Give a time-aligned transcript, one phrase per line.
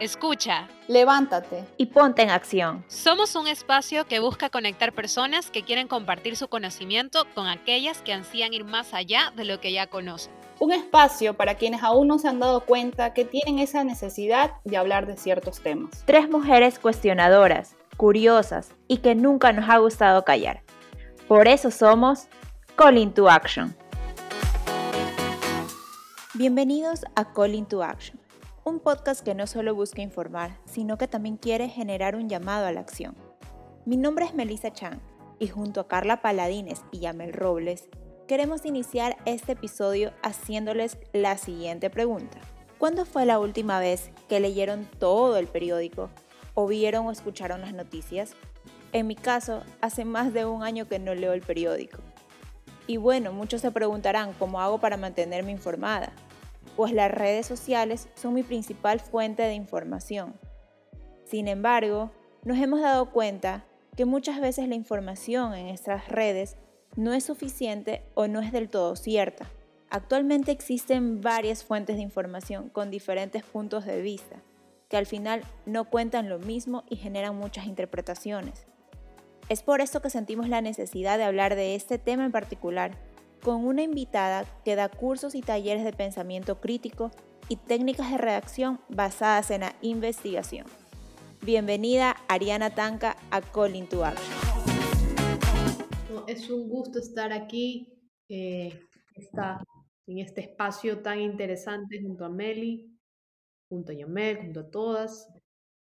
[0.00, 0.68] Escucha.
[0.88, 1.64] Levántate.
[1.76, 2.84] Y ponte en acción.
[2.88, 8.12] Somos un espacio que busca conectar personas que quieren compartir su conocimiento con aquellas que
[8.12, 10.32] ansían ir más allá de lo que ya conocen.
[10.58, 14.76] Un espacio para quienes aún no se han dado cuenta que tienen esa necesidad de
[14.76, 16.02] hablar de ciertos temas.
[16.06, 20.62] Tres mujeres cuestionadoras, curiosas y que nunca nos ha gustado callar.
[21.28, 22.26] Por eso somos
[22.76, 23.76] Call into Action.
[26.34, 28.18] Bienvenidos a Call into Action,
[28.64, 32.72] un podcast que no solo busca informar, sino que también quiere generar un llamado a
[32.72, 33.14] la acción.
[33.84, 35.02] Mi nombre es Melissa Chan
[35.38, 37.90] y junto a Carla Paladines y Yamel Robles
[38.26, 42.38] queremos iniciar este episodio haciéndoles la siguiente pregunta.
[42.78, 46.08] ¿Cuándo fue la última vez que leyeron todo el periódico
[46.54, 48.34] o vieron o escucharon las noticias?
[48.92, 51.98] En mi caso, hace más de un año que no leo el periódico.
[52.86, 56.12] Y bueno, muchos se preguntarán cómo hago para mantenerme informada.
[56.76, 60.34] Pues las redes sociales son mi principal fuente de información.
[61.24, 62.10] Sin embargo,
[62.42, 63.64] nos hemos dado cuenta
[63.96, 66.56] que muchas veces la información en estas redes
[66.96, 69.48] no es suficiente o no es del todo cierta.
[69.88, 74.42] Actualmente existen varias fuentes de información con diferentes puntos de vista,
[74.88, 78.66] que al final no cuentan lo mismo y generan muchas interpretaciones.
[79.48, 82.96] Es por esto que sentimos la necesidad de hablar de este tema en particular,
[83.44, 87.12] con una invitada que da cursos y talleres de pensamiento crítico
[87.48, 90.66] y técnicas de redacción basadas en la investigación.
[91.42, 94.44] Bienvenida Ariana Tanca a Call to Action
[96.26, 98.80] es un gusto estar aquí eh,
[100.06, 102.98] en este espacio tan interesante junto a Meli,
[103.68, 105.28] junto a Yamel, junto a todas.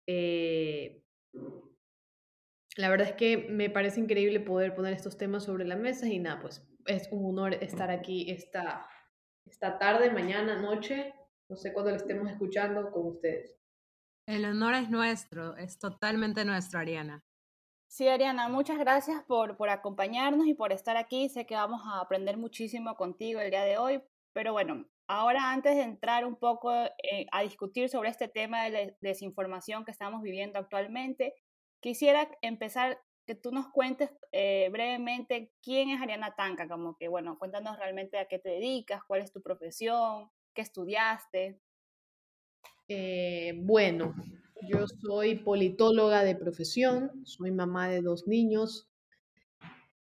[0.07, 1.03] Eh,
[2.77, 6.19] la verdad es que me parece increíble poder poner estos temas sobre la mesa y
[6.19, 8.89] nada, pues es un honor estar aquí esta,
[9.45, 11.13] esta tarde, mañana, noche,
[11.49, 13.59] no sé cuándo lo estemos escuchando con ustedes.
[14.27, 17.23] El honor es nuestro, es totalmente nuestro, Ariana.
[17.88, 21.28] Sí, Ariana, muchas gracias por, por acompañarnos y por estar aquí.
[21.29, 25.75] Sé que vamos a aprender muchísimo contigo el día de hoy, pero bueno, ahora antes
[25.75, 30.22] de entrar un poco eh, a discutir sobre este tema de la desinformación que estamos
[30.22, 31.34] viviendo actualmente,
[31.81, 37.38] quisiera empezar que tú nos cuentes eh, brevemente quién es Ariana Tanca, como que, bueno,
[37.38, 41.59] cuéntanos realmente a qué te dedicas, cuál es tu profesión, qué estudiaste.
[42.88, 44.16] Eh, bueno,
[44.63, 48.90] yo soy politóloga de profesión, soy mamá de dos niños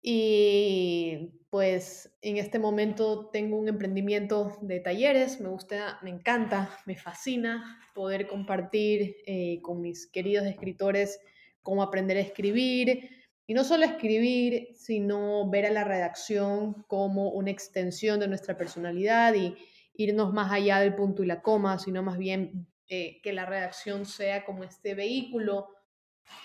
[0.01, 6.97] y pues en este momento tengo un emprendimiento de talleres, me gusta, me encanta, me
[6.97, 11.19] fascina poder compartir eh, con mis queridos escritores
[11.61, 13.09] cómo aprender a escribir
[13.47, 19.33] y no solo escribir, sino ver a la redacción como una extensión de nuestra personalidad
[19.33, 19.55] y
[19.93, 24.05] irnos más allá del punto y la coma, sino más bien eh, que la redacción
[24.05, 25.67] sea como este vehículo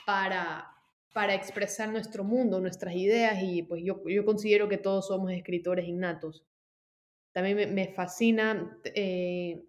[0.04, 0.68] para,
[1.12, 5.86] para expresar nuestro mundo, nuestras ideas y pues yo, yo considero que todos somos escritores
[5.86, 6.44] innatos.
[7.32, 9.62] También me, me fascina eh,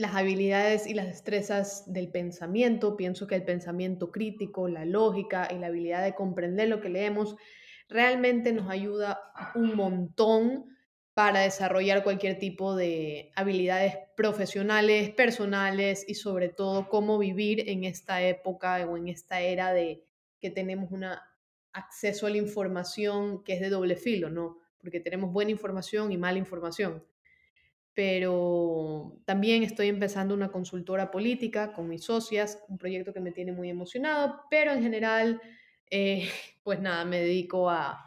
[0.00, 2.96] las habilidades y las destrezas del pensamiento.
[2.96, 7.36] Pienso que el pensamiento crítico, la lógica y la habilidad de comprender lo que leemos
[7.88, 9.20] realmente nos ayuda
[9.54, 10.76] un montón
[11.12, 18.22] para desarrollar cualquier tipo de habilidades profesionales, personales y sobre todo cómo vivir en esta
[18.22, 20.04] época o en esta era de
[20.40, 21.04] que tenemos un
[21.72, 24.58] acceso a la información que es de doble filo, ¿no?
[24.80, 27.04] Porque tenemos buena información y mala información.
[27.94, 33.52] Pero también estoy empezando una consultora política con mis socias, un proyecto que me tiene
[33.52, 35.40] muy emocionado, pero en general,
[35.90, 36.28] eh,
[36.62, 38.04] pues nada, me dedico a,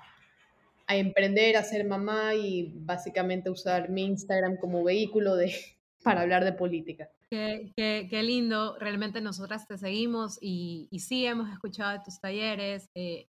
[0.88, 5.54] a emprender, a ser mamá y básicamente usar mi Instagram como vehículo de,
[6.04, 7.10] para hablar de política.
[7.30, 12.20] Qué, qué, qué lindo, realmente nosotras te seguimos y, y sí hemos escuchado de tus
[12.20, 12.90] talleres.
[12.94, 13.28] Eh,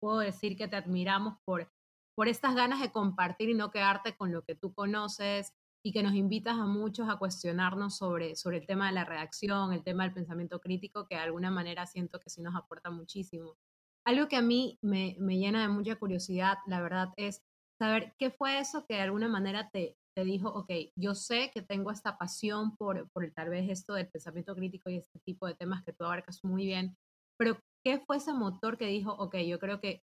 [0.00, 1.70] puedo decir que te admiramos por,
[2.14, 5.52] por estas ganas de compartir y no quedarte con lo que tú conoces
[5.86, 9.74] y que nos invitas a muchos a cuestionarnos sobre, sobre el tema de la redacción,
[9.74, 13.58] el tema del pensamiento crítico, que de alguna manera siento que sí nos aporta muchísimo.
[14.06, 17.42] Algo que a mí me, llena de mucha curiosidad, la verdad, es
[17.78, 21.60] saber qué fue eso que de alguna manera te, te dijo, ok, yo sé que
[21.60, 25.54] tengo esta pasión por, por tal vez esto del pensamiento crítico y este tipo de
[25.54, 26.96] temas que tú abarcas muy bien,
[27.38, 30.02] pero ¿qué fue ese motor que dijo, ok, yo creo que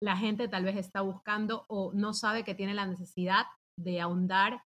[0.00, 3.46] la gente tal vez está buscando o no sabe que tiene la necesidad
[3.76, 4.62] de ahondar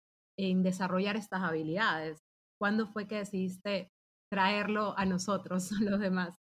[0.49, 2.23] en desarrollar estas habilidades?
[2.59, 3.91] ¿Cuándo fue que decidiste
[4.31, 6.35] traerlo a nosotros, los demás?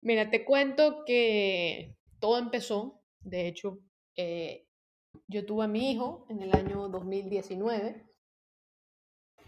[0.00, 3.78] Mira, te cuento que todo empezó, de hecho,
[4.16, 4.66] eh,
[5.28, 8.06] yo tuve a mi hijo en el año 2019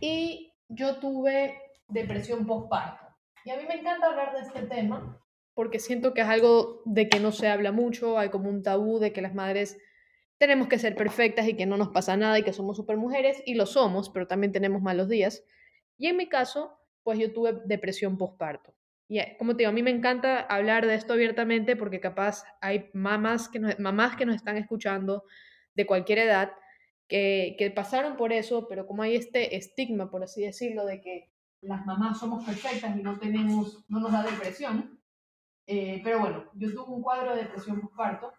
[0.01, 3.05] y yo tuve depresión postparto.
[3.45, 5.21] Y a mí me encanta hablar de este tema
[5.55, 8.99] porque siento que es algo de que no se habla mucho, hay como un tabú
[8.99, 9.79] de que las madres
[10.39, 13.43] tenemos que ser perfectas y que no nos pasa nada y que somos super mujeres
[13.47, 15.45] y lo somos, pero también tenemos malos días.
[15.97, 18.75] Y en mi caso, pues yo tuve depresión postparto.
[19.09, 22.45] Y eh, como te digo, a mí me encanta hablar de esto abiertamente porque capaz
[22.61, 25.25] hay mamás que nos, mamás que nos están escuchando
[25.75, 26.53] de cualquier edad
[27.07, 31.31] que, que pasaron por eso, pero como hay este estigma, por así decirlo, de que
[31.61, 35.01] las mamás somos perfectas y no tenemos, no nos da depresión.
[35.67, 38.33] Eh, pero bueno, yo tuve un cuadro de depresión postparto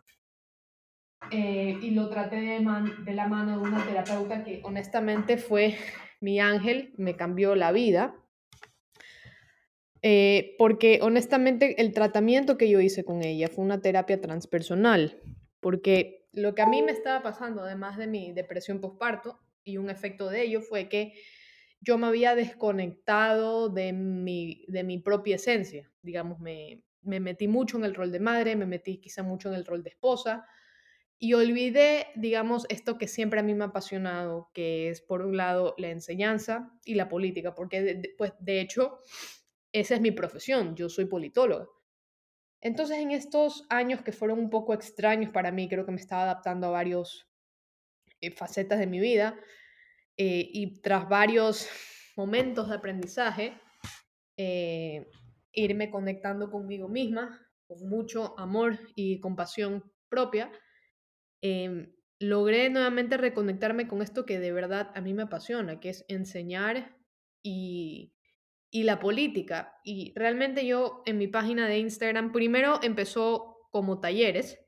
[1.31, 5.75] eh, y lo traté de, la mano de una terapeuta que honestamente fue
[6.21, 8.15] mi ángel, me cambió la vida.
[10.01, 15.19] Eh, porque honestamente el tratamiento que yo hice con ella fue una terapia transpersonal,
[15.59, 19.89] porque lo que a mí me estaba pasando, además de mi depresión postparto, y un
[19.89, 21.13] efecto de ello fue que
[21.81, 27.77] yo me había desconectado de mi, de mi propia esencia, digamos, me, me metí mucho
[27.77, 30.45] en el rol de madre, me metí quizá mucho en el rol de esposa,
[31.17, 35.37] y olvidé, digamos, esto que siempre a mí me ha apasionado, que es por un
[35.37, 38.99] lado la enseñanza y la política, porque de, pues de hecho
[39.71, 41.67] esa es mi profesión, yo soy politóloga.
[42.61, 46.23] Entonces en estos años que fueron un poco extraños para mí, creo que me estaba
[46.23, 47.29] adaptando a varios
[48.21, 49.39] eh, facetas de mi vida
[50.17, 51.67] eh, y tras varios
[52.15, 53.59] momentos de aprendizaje,
[54.37, 55.07] eh,
[55.51, 60.51] irme conectando conmigo misma, con mucho amor y compasión propia,
[61.41, 66.05] Em, logré nuevamente reconectarme con esto que de verdad a mí me apasiona, que es
[66.07, 66.97] enseñar
[67.43, 68.13] y,
[68.71, 69.79] y la política.
[69.83, 74.59] Y realmente yo en mi página de Instagram, primero empezó como talleres.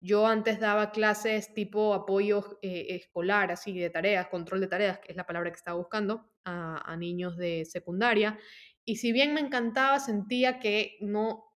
[0.00, 5.12] Yo antes daba clases tipo apoyo eh, escolar, así de tareas, control de tareas, que
[5.12, 8.38] es la palabra que estaba buscando, a, a niños de secundaria.
[8.84, 11.51] Y si bien me encantaba, sentía que no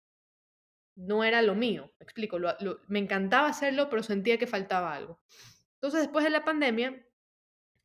[0.96, 2.38] no era lo mío, me explico,
[2.86, 5.20] me encantaba hacerlo, pero sentía que faltaba algo.
[5.74, 7.04] Entonces, después de la pandemia,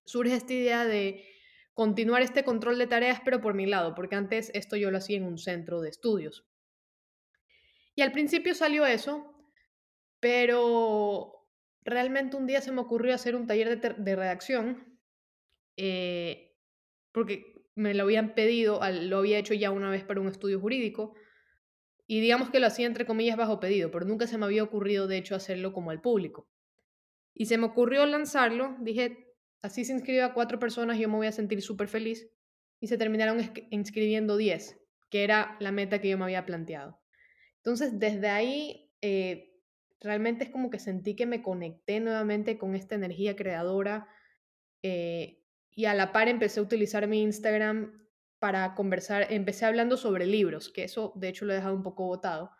[0.05, 1.25] surge esta idea de
[1.73, 5.17] continuar este control de tareas, pero por mi lado, porque antes esto yo lo hacía
[5.17, 6.45] en un centro de estudios.
[7.95, 9.33] Y al principio salió eso,
[10.19, 11.47] pero
[11.83, 14.99] realmente un día se me ocurrió hacer un taller de, redacción,
[15.77, 16.55] eh,
[17.11, 21.15] porque me lo habían pedido, lo había hecho ya una vez para un estudio jurídico,
[22.11, 25.05] y digamos que lo hacía entre comillas bajo pedido, pero nunca se me había ocurrido
[25.05, 26.49] de hecho hacerlo como al público.
[27.35, 31.31] Y se me ocurrió lanzarlo, dije, así se inscriba cuatro personas, yo me voy a
[31.31, 32.27] sentir súper feliz.
[32.79, 33.37] Y se terminaron
[33.69, 34.75] inscribiendo diez,
[35.11, 36.99] que era la meta que yo me había planteado.
[37.57, 39.61] Entonces, desde ahí, eh,
[40.01, 44.07] realmente es como que sentí que me conecté nuevamente con esta energía creadora
[44.81, 48.08] eh, y a la par empecé a utilizar mi Instagram
[48.39, 52.05] para conversar, empecé hablando sobre libros, que eso de hecho lo he dejado un poco
[52.05, 52.51] botado.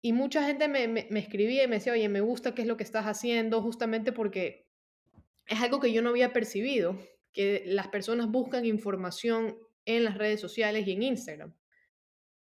[0.00, 2.76] Y mucha gente me, me, escribía y me decía, oye, me gusta qué es lo
[2.76, 4.68] que estás haciendo, justamente porque
[5.46, 6.96] es algo que yo no había percibido,
[7.32, 11.54] que las personas buscan información en las redes sociales y en Instagram.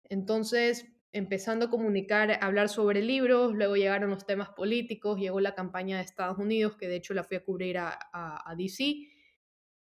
[0.04, 5.56] Entonces, empezando a comunicar, a hablar sobre libros, luego llegaron los temas políticos, llegó la
[5.56, 9.08] campaña de Estados Unidos, que de hecho la fui a cubrir a, a, a DC,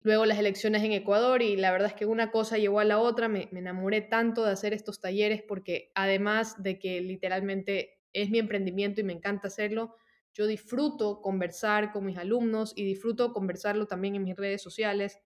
[0.02, 2.98] luego las elecciones en Ecuador y la verdad es que una cosa llevó a la
[2.98, 8.38] otra, me, enamoré tanto de hacer estos talleres porque además de que literalmente es mi
[8.38, 9.94] emprendimiento y me encanta hacerlo,
[10.32, 15.20] yo disfruto conversar con mis alumnos y disfruto conversarlo también en mis redes sociales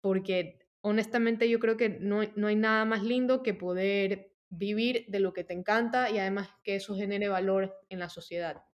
[0.00, 5.20] porque honestamente yo creo que no, no hay nada más lindo que poder vivir de
[5.20, 8.64] lo que te encanta y además que eso genere valor en la sociedad.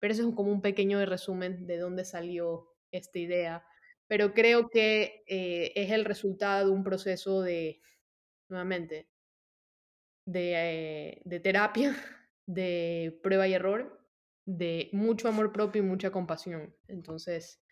[0.00, 3.64] Pero eso es como un pequeño resumen de dónde salió esta idea
[4.10, 7.80] pero creo que eh, es el resultado de un proceso de,
[8.48, 9.08] nuevamente,
[10.26, 11.94] de, de, terapia,
[12.46, 14.04] de prueba y error,
[14.44, 16.74] de mucho amor propio y mucha compasión.
[16.88, 17.62] Entonces,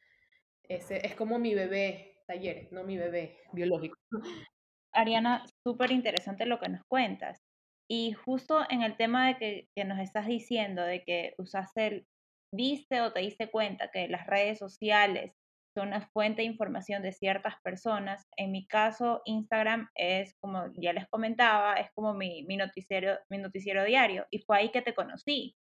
[0.63, 3.99] ese es como mi bebé taller, no mi bebé biológico.
[4.93, 7.43] Ariana, súper interesante lo que nos cuentas.
[7.91, 12.07] Y justo en el tema de que, que nos estás diciendo, de que usaste el,
[12.53, 15.33] viste o te diste cuenta que las redes sociales
[15.81, 18.27] una fuente de información de ciertas personas.
[18.37, 23.85] En mi caso, Instagram es, como ya les comentaba, es como mi, noticiero, mi noticiero
[23.85, 25.57] diario y fue ahí que te conocí.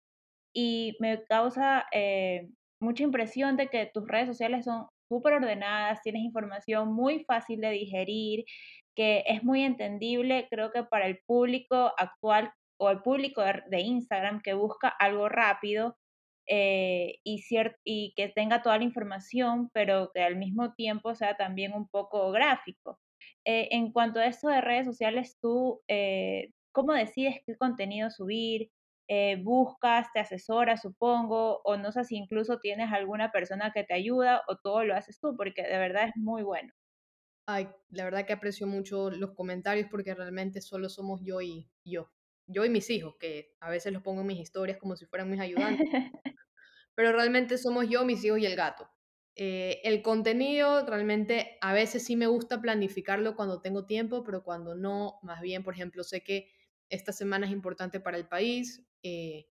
[0.54, 6.24] Y me causa eh, mucha impresión de que tus redes sociales son súper ordenadas, tienes
[6.24, 8.46] información muy fácil de digerir,
[8.96, 14.42] que es muy entendible, creo que para el público actual o el público de Instagram
[14.42, 15.98] que busca algo rápido,
[16.48, 21.88] eh, y, que tenga toda la información, pero que al mismo tiempo sea también un
[21.88, 23.00] poco gráfico.
[23.46, 28.72] Eh, en cuanto a esto de redes sociales, tú, eh, ¿cómo decides qué contenido subir?
[29.44, 31.62] ¿Buscas, te asesoras, supongo?
[31.64, 35.20] O no sé si incluso tienes alguna persona que te ayuda o todo lo haces
[35.20, 36.74] tú, porque de verdad es muy bueno.
[37.48, 42.10] Ay, la verdad que aprecio mucho los comentarios porque realmente solo somos yo y yo.
[42.48, 45.30] Yo y mis hijos, que a veces los pongo en mis historias como si fueran
[45.30, 45.88] mis ayudantes.
[46.96, 48.90] pero realmente somos yo, mis hijos y el gato.
[49.36, 54.76] Eh, el contenido realmente a veces sí me gusta planificarlo cuando tengo tiempo, pero cuando
[54.76, 56.50] no, más bien, por ejemplo, sé que
[56.90, 59.48] esta semana es importante para el país eh,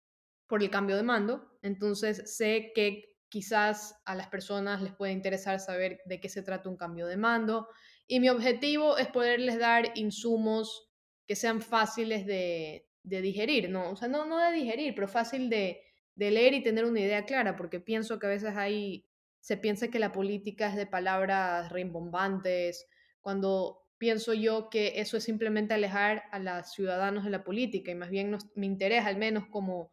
[0.49, 5.61] por el cambio de mando, entonces sé que quizás a las personas les puede interesar
[5.61, 7.68] saber de qué se trata un cambio de mando
[8.07, 10.88] y mi objetivo es poderles dar insumos
[11.28, 13.90] que sean fáciles de, de digerir, ¿no?
[13.90, 15.82] O sea, no, no de digerir, pero fácil de,
[16.16, 19.06] de leer y tener una idea clara, porque pienso que a veces hay,
[19.38, 22.88] se piensa que la política es de palabras rimbombantes,
[23.20, 27.94] cuando pienso yo que eso es simplemente alejar a los ciudadanos de la política y
[27.94, 29.92] más bien me interesa, al menos como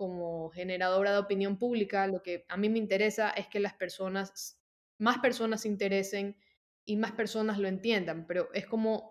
[0.00, 4.58] como generadora de opinión pública, lo que a mí me interesa es que las personas,
[4.96, 6.38] más personas se interesen
[6.86, 9.09] y más personas lo entiendan, pero es como,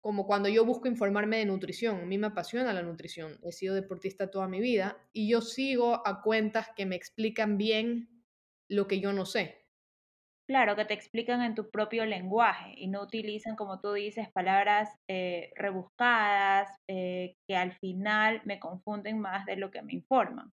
[0.00, 3.74] como cuando yo busco informarme de nutrición, a mí me apasiona la nutrición, he sido
[3.74, 8.24] deportista toda mi vida y yo sigo a cuentas que me explican bien
[8.68, 9.66] lo que yo no sé.
[10.48, 14.90] Claro, que te explican en tu propio lenguaje y no utilizan, como tú dices, palabras
[15.08, 20.50] eh, rebuscadas eh, que al final me confunden más de lo que me informan.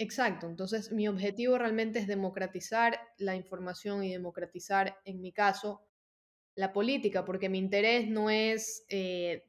[0.00, 5.87] Exacto, entonces mi objetivo realmente es democratizar la información y democratizar, en mi caso,
[6.58, 9.46] la política, porque mi interés no es eh,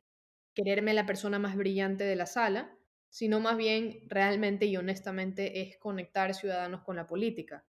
[0.53, 2.71] quererme la persona más brillante de la sala,
[3.09, 7.65] sino más bien realmente y honestamente es conectar ciudadanos con la política.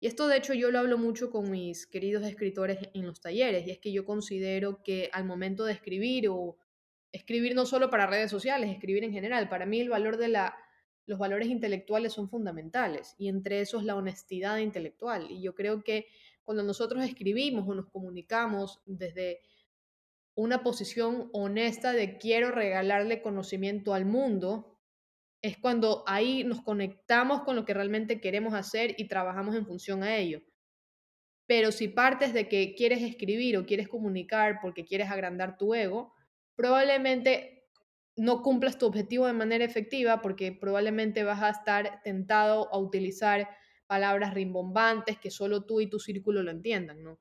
[0.00, 3.64] Y esto de hecho yo lo hablo mucho con mis queridos escritores en los talleres,
[3.64, 6.56] y es que yo considero que al momento de escribir o
[7.12, 10.56] escribir no solo para redes sociales, escribir en general, para mí el valor de la,
[11.06, 15.30] los valores intelectuales son fundamentales y entre esos la honestidad intelectual.
[15.30, 16.08] Y yo creo que
[16.50, 19.38] cuando nosotros escribimos o nos comunicamos desde
[20.34, 24.76] una posición honesta de quiero regalarle conocimiento al mundo,
[25.42, 30.02] es cuando ahí nos conectamos con lo que realmente queremos hacer y trabajamos en función
[30.02, 30.42] a ello.
[31.46, 36.12] Pero si partes de que quieres escribir o quieres comunicar porque quieres agrandar tu ego,
[36.56, 37.68] probablemente
[38.16, 43.48] no cumplas tu objetivo de manera efectiva porque probablemente vas a estar tentado a utilizar
[43.90, 47.18] palabras rimbombantes que solo tú y tu círculo lo entiendan, ¿no?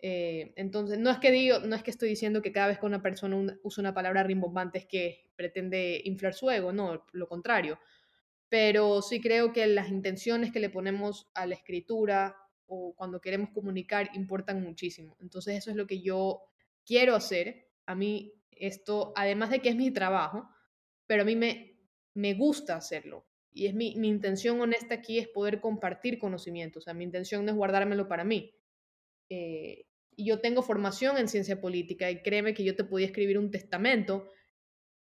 [0.00, 2.86] Eh, entonces, no es que digo, no es que estoy diciendo que cada vez que
[2.86, 7.78] una persona usa una palabra rimbombante es que pretende inflar su ego, no, lo contrario.
[8.48, 12.34] Pero sí creo que las intenciones que le ponemos a la escritura
[12.66, 15.16] o cuando queremos comunicar importan muchísimo.
[15.20, 16.42] Entonces, eso es lo que yo
[16.84, 17.68] quiero hacer.
[17.86, 20.50] A mí esto, además de que es mi trabajo,
[21.06, 21.78] pero a mí me,
[22.14, 23.27] me gusta hacerlo.
[23.52, 26.82] Y es mi, mi intención honesta aquí es poder compartir conocimientos.
[26.82, 28.54] O sea, mi intención no es guardármelo para mí.
[29.28, 29.86] Eh,
[30.16, 34.28] yo tengo formación en ciencia política y créeme que yo te podía escribir un testamento,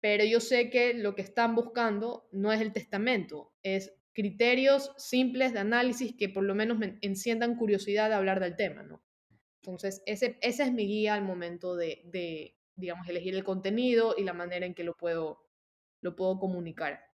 [0.00, 5.52] pero yo sé que lo que están buscando no es el testamento, es criterios simples
[5.52, 9.02] de análisis que por lo menos me enciendan curiosidad de hablar del tema, ¿no?
[9.62, 14.24] Entonces, ese, ese es mi guía al momento de, de, digamos, elegir el contenido y
[14.24, 15.46] la manera en que lo puedo,
[16.00, 17.09] lo puedo comunicar.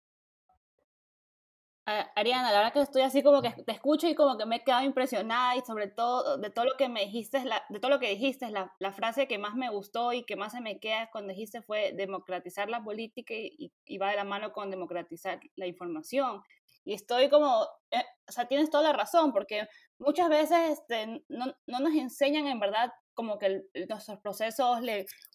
[1.86, 4.64] Ariana, la verdad que estoy así como que te escucho y como que me he
[4.64, 8.00] quedado impresionada y sobre todo de todo lo que me dijiste, la, de todo lo
[8.00, 11.10] que dijiste, la, la, frase que más me gustó y que más se me queda
[11.10, 15.66] cuando dijiste fue democratizar la política y, y va de la mano con democratizar la
[15.66, 16.42] información.
[16.84, 19.66] Y estoy como, eh, o sea, tienes toda la razón, porque
[19.98, 24.80] muchas veces este, no, no nos enseñan en verdad como que nuestros procesos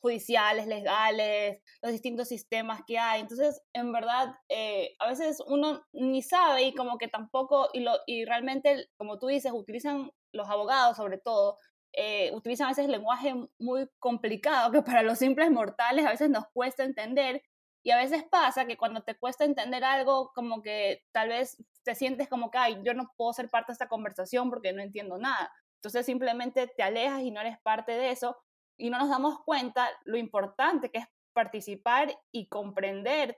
[0.02, 3.22] judiciales, legales, los distintos sistemas que hay.
[3.22, 7.94] Entonces, en verdad, eh, a veces uno ni sabe y como que tampoco, y, lo,
[8.06, 11.58] y realmente, como tú dices, utilizan los abogados sobre todo,
[11.94, 16.46] eh, utilizan a veces lenguaje muy complicado que para los simples mortales a veces nos
[16.54, 17.42] cuesta entender.
[17.82, 21.96] Y a veces pasa que cuando te cuesta entender algo, como que tal vez te
[21.96, 25.18] sientes como que, ay, yo no puedo ser parte de esta conversación porque no entiendo
[25.18, 25.52] nada.
[25.80, 28.38] Entonces simplemente te alejas y no eres parte de eso
[28.78, 33.38] y no nos damos cuenta lo importante que es participar y comprender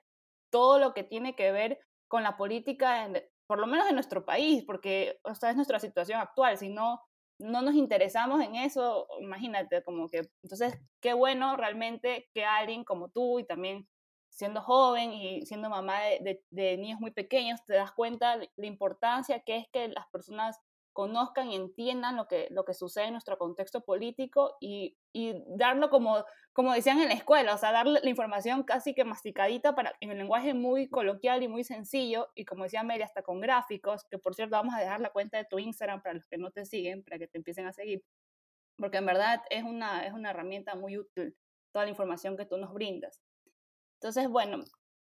[0.52, 3.10] todo lo que tiene que ver con la política,
[3.48, 6.58] por lo menos en nuestro país, porque esta es nuestra situación actual.
[6.58, 7.02] Si no,
[7.40, 13.10] no nos interesamos en eso, imagínate, como que, entonces, qué bueno realmente que alguien como
[13.10, 13.88] tú y también
[14.30, 19.42] siendo joven y siendo mamá de, de, niños muy pequeños, te das cuenta la importancia
[19.42, 20.60] que es que las personas
[20.94, 25.90] conozcan y entiendan lo que, lo que sucede en nuestro contexto político y, y darlo
[25.90, 29.94] como, como decían en la escuela, o sea, darle la información casi que masticadita para,
[30.00, 34.06] en un lenguaje muy coloquial y muy sencillo, y como decía Mary, hasta con gráficos,
[34.10, 36.52] que por cierto vamos a dejar la cuenta de tu Instagram para los que no
[36.52, 38.04] te siguen, para que te empiecen a seguir,
[38.78, 41.36] porque en verdad es una, es una herramienta muy útil
[41.72, 43.22] toda la información que tú nos brindas.
[43.96, 44.64] Entonces, bueno,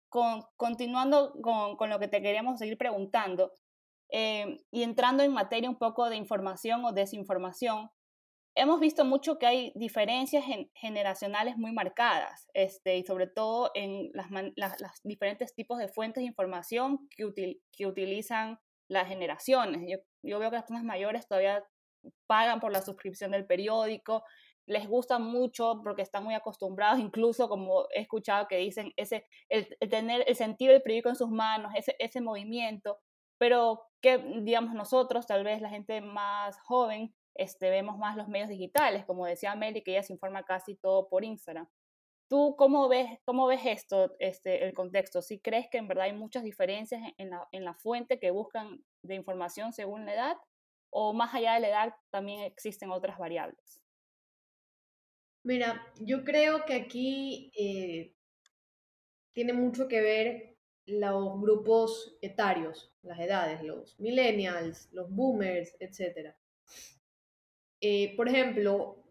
[0.09, 3.53] con, continuando con, con, lo que te queríamos seguir preguntando
[4.11, 7.89] eh, y entrando en materia un poco de información o desinformación,
[8.55, 14.29] hemos visto mucho que hay diferencias generacionales muy marcadas, este, y sobre todo en las,
[14.55, 19.81] las, diferentes tipos de fuentes de información que, que utilizan las generaciones.
[19.87, 21.63] Yo, yo, veo que las personas mayores todavía
[22.27, 24.23] pagan por la suscripción del periódico,
[24.67, 29.67] les gusta mucho porque están muy acostumbrados, incluso como he escuchado que dicen, ese, el,
[29.89, 32.99] tener el sentido del periódico en sus manos, ese, ese movimiento,
[33.37, 38.49] pero que, digamos, nosotros, tal vez la gente más joven, este, vemos más los medios
[38.49, 41.67] digitales, como decía Meli, que ella se informa casi todo por Instagram.
[42.29, 45.21] ¿Tú cómo ves, cómo ves esto, este, el contexto?
[45.21, 48.83] ¿Sí crees que en verdad hay muchas diferencias en la, en la fuente que buscan
[49.03, 50.37] de información según la edad?
[50.89, 53.81] ¿O más allá de la edad también existen otras variables?
[55.43, 58.13] Mira, yo creo que aquí eh,
[59.33, 60.50] tiene mucho que ver
[60.91, 66.35] los grupos etarios, las edades, los millennials, los boomers, etc.
[67.79, 69.03] Eh, por ejemplo,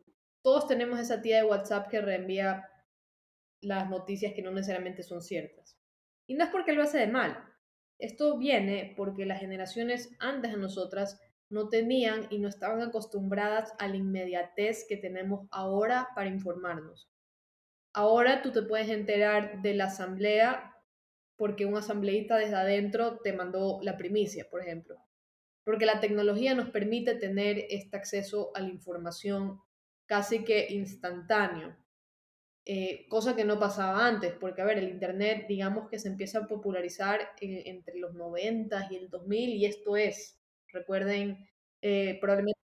[0.43, 2.69] todos tenemos esa tía de WhatsApp que reenvía
[3.61, 5.79] las noticias que no necesariamente son ciertas.
[6.27, 7.45] Y no es porque lo hace de mal.
[7.99, 11.21] Esto viene porque las generaciones antes de nosotras
[11.51, 17.11] no tenían y no estaban acostumbradas a la inmediatez que tenemos ahora para informarnos.
[17.93, 20.70] Ahora tú te puedes enterar de la asamblea
[21.41, 24.99] porque un asambleísta desde adentro te mandó la primicia, por ejemplo.
[25.65, 29.63] Porque la tecnología nos permite tener este acceso a la información
[30.05, 31.79] casi que instantáneo,
[32.67, 36.41] eh, cosa que no pasaba antes, porque a ver, el Internet digamos que se empieza
[36.41, 40.37] a popularizar entre los 90 y el 2000 y esto es
[40.73, 41.49] Recuerden,
[41.83, 42.61] eh, probablemente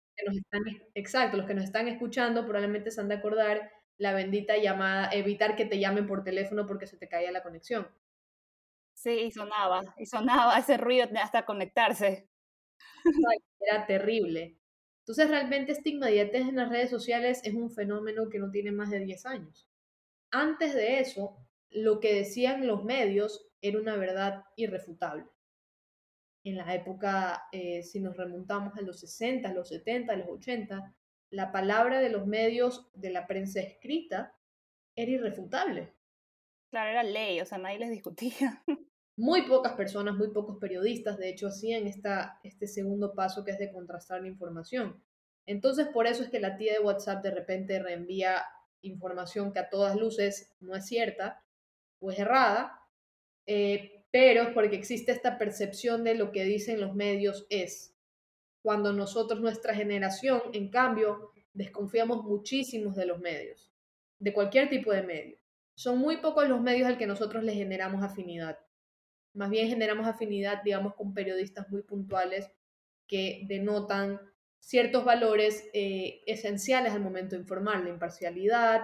[0.95, 5.55] exacto, los que nos están escuchando probablemente se han de acordar la bendita llamada, evitar
[5.55, 7.87] que te llamen por teléfono porque se te caía la conexión.
[9.01, 12.29] Sí, y sonaba, y sonaba ese ruido hasta conectarse.
[13.59, 14.59] Era terrible.
[14.99, 18.89] Entonces, realmente esta inmediatez en las redes sociales es un fenómeno que no tiene más
[18.91, 19.67] de 10 años.
[20.31, 21.37] Antes de eso,
[21.69, 25.25] lo que decían los medios era una verdad irrefutable
[26.43, 30.95] en la época, eh, si nos remontamos a los 60, los 70, los 80,
[31.29, 34.35] la palabra de los medios de la prensa escrita
[34.95, 35.93] era irrefutable.
[36.71, 38.63] Claro, era ley, o sea, nadie les discutía.
[39.21, 43.59] Muy pocas personas, muy pocos periodistas, de hecho, hacían esta, este segundo paso que es
[43.59, 44.99] de contrastar la información.
[45.45, 48.43] Entonces, por eso es que la tía de WhatsApp de repente reenvía
[48.81, 51.43] información que a todas luces no es cierta
[51.99, 52.81] o es errada,
[53.45, 57.95] eh, pero porque existe esta percepción de lo que dicen los medios es.
[58.63, 63.71] Cuando nosotros, nuestra generación, en cambio, desconfiamos muchísimo de los medios,
[64.17, 65.37] de cualquier tipo de medio.
[65.75, 68.57] Son muy pocos los medios al que nosotros les generamos afinidad.
[69.33, 72.51] Más bien generamos afinidad, digamos, con periodistas muy puntuales
[73.07, 74.19] que denotan
[74.59, 78.83] ciertos valores eh, esenciales al momento de informar, la imparcialidad,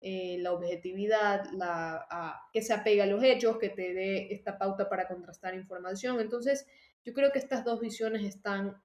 [0.00, 4.88] eh, la objetividad, la, que se apega a los hechos, que te dé esta pauta
[4.88, 6.20] para contrastar información.
[6.20, 6.66] Entonces,
[7.04, 8.82] yo creo que estas dos visiones están,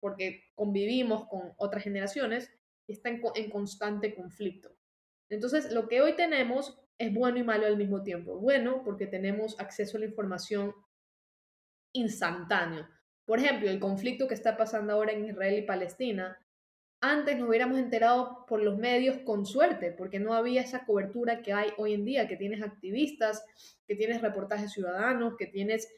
[0.00, 2.52] porque convivimos con otras generaciones,
[2.88, 4.76] están en constante conflicto.
[5.28, 8.38] Entonces, lo que hoy tenemos es bueno y malo al mismo tiempo.
[8.38, 10.74] Bueno, porque tenemos acceso a la información
[11.92, 12.88] instantáneo.
[13.24, 16.38] Por ejemplo, el conflicto que está pasando ahora en Israel y Palestina
[17.00, 21.52] antes nos hubiéramos enterado por los medios con suerte, porque no había esa cobertura que
[21.52, 23.44] hay hoy en día, que tienes activistas,
[23.86, 25.88] que tienes reportajes ciudadanos, que tienes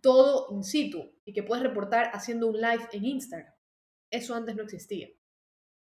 [0.00, 3.54] todo in situ y que puedes reportar haciendo un live en Instagram.
[4.10, 5.08] Eso antes no existía.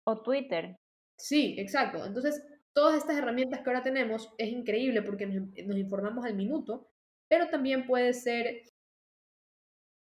[0.04, 0.76] O Twitter.
[1.18, 2.04] Sí, exacto.
[2.06, 6.88] Entonces, todas estas herramientas que ahora tenemos es increíble porque nos, informamos al minuto,
[7.30, 8.64] pero también puede ser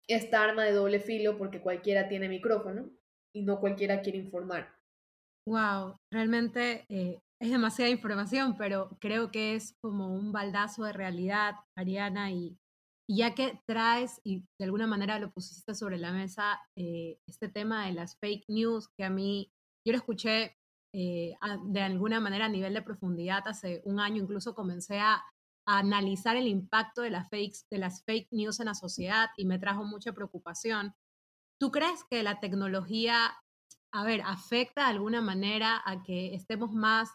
[0.07, 2.89] esta arma de doble filo porque cualquiera tiene micrófono
[3.33, 4.73] y no cualquiera quiere informar.
[5.47, 11.55] Wow, realmente eh, es demasiada información, pero creo que es como un baldazo de realidad,
[11.75, 12.57] Ariana, y,
[13.09, 17.85] ya que traes y de alguna manera lo pusiste sobre la mesa, eh, este tema
[17.85, 19.51] de las fake news, que a mí,
[19.85, 20.55] yo lo escuché
[20.93, 21.35] eh,
[21.67, 25.23] de alguna manera a nivel de profundidad hace un año, incluso comencé a,
[25.63, 29.59] analizar el impacto de las, fakes, de las fake news en la sociedad y me
[29.59, 30.95] trajo mucha preocupación.
[31.59, 33.37] ¿Tú crees que la tecnología,
[33.93, 37.09] a ver, afecta de alguna manera a que estemos más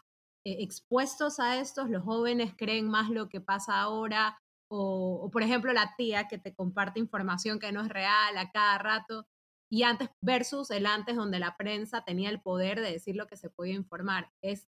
[0.47, 1.91] eh, expuestos a estos?
[1.91, 4.39] ¿Los jóvenes creen más lo que pasa ahora?
[4.71, 8.51] O, o, por ejemplo, la tía que te comparte información que no es real a
[8.53, 9.27] cada rato.
[9.69, 13.37] Y antes versus el antes donde la prensa tenía el poder de decir lo que
[13.37, 14.31] se podía informar.
[14.43, 14.69] ¿Es,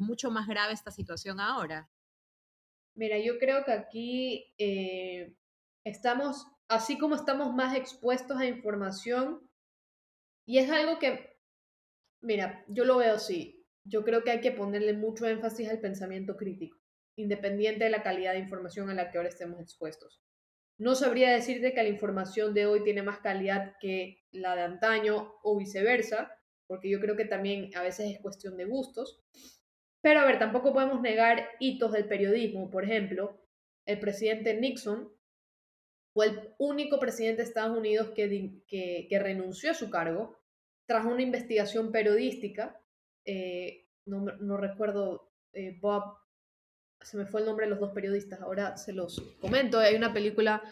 [0.00, 1.88] mucho más grave esta situación ahora?
[2.96, 5.36] Mira, yo creo que aquí eh,
[5.84, 9.48] estamos, así como estamos más expuestos a información,
[10.44, 11.38] y es algo que,
[12.20, 16.36] mira, yo lo veo así, yo creo que hay que ponerle mucho énfasis al pensamiento
[16.36, 16.78] crítico,
[17.16, 20.20] independiente de la calidad de información a la que ahora estemos expuestos.
[20.82, 25.32] No sabría decirte que la información de hoy tiene más calidad que la de antaño
[25.44, 29.22] o viceversa, porque yo creo que también a veces es cuestión de gustos,
[30.00, 32.68] pero a ver, tampoco podemos negar hitos del periodismo.
[32.68, 33.40] Por ejemplo,
[33.86, 35.08] el presidente Nixon
[36.12, 40.40] fue el único presidente de Estados Unidos que, que, renunció a su cargo
[40.86, 42.82] tras una investigación periodística.
[43.24, 46.16] Eh, no, recuerdo, eh, Bob,
[47.04, 49.78] se me fue el nombre de los dos periodistas, ahora se los comento.
[49.78, 50.62] Hay una película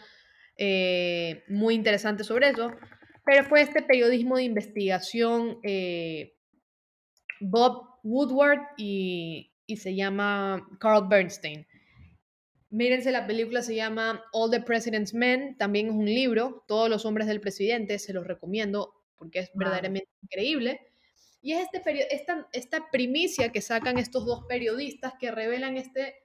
[0.57, 2.71] eh, muy interesante sobre eso,
[3.25, 5.59] pero fue este periodismo de investigación
[7.41, 11.65] Bob Woodward y, se llama Carl Bernstein.
[12.69, 17.05] Mírense, la película se llama All the President's Men, también es un libro, Todos los
[17.05, 20.90] hombres del presidente, se los recomiendo porque es verdaderamente increíble.
[21.41, 26.15] Y es este esta, esta primicia que sacan estos dos periodistas que revelan este,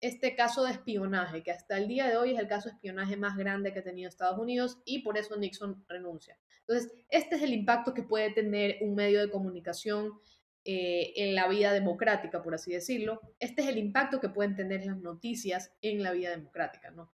[0.00, 3.16] este caso de espionaje, que hasta el día de hoy es el caso de espionaje
[3.16, 6.38] más grande que ha tenido Estados Unidos y por eso Nixon renuncia.
[6.66, 10.18] Entonces, este es el impacto que puede tener un medio de comunicación
[10.66, 13.20] eh, en la vida democrática, por así decirlo.
[13.38, 17.12] Este es el impacto que pueden tener las noticias en la vida democrática, ¿no?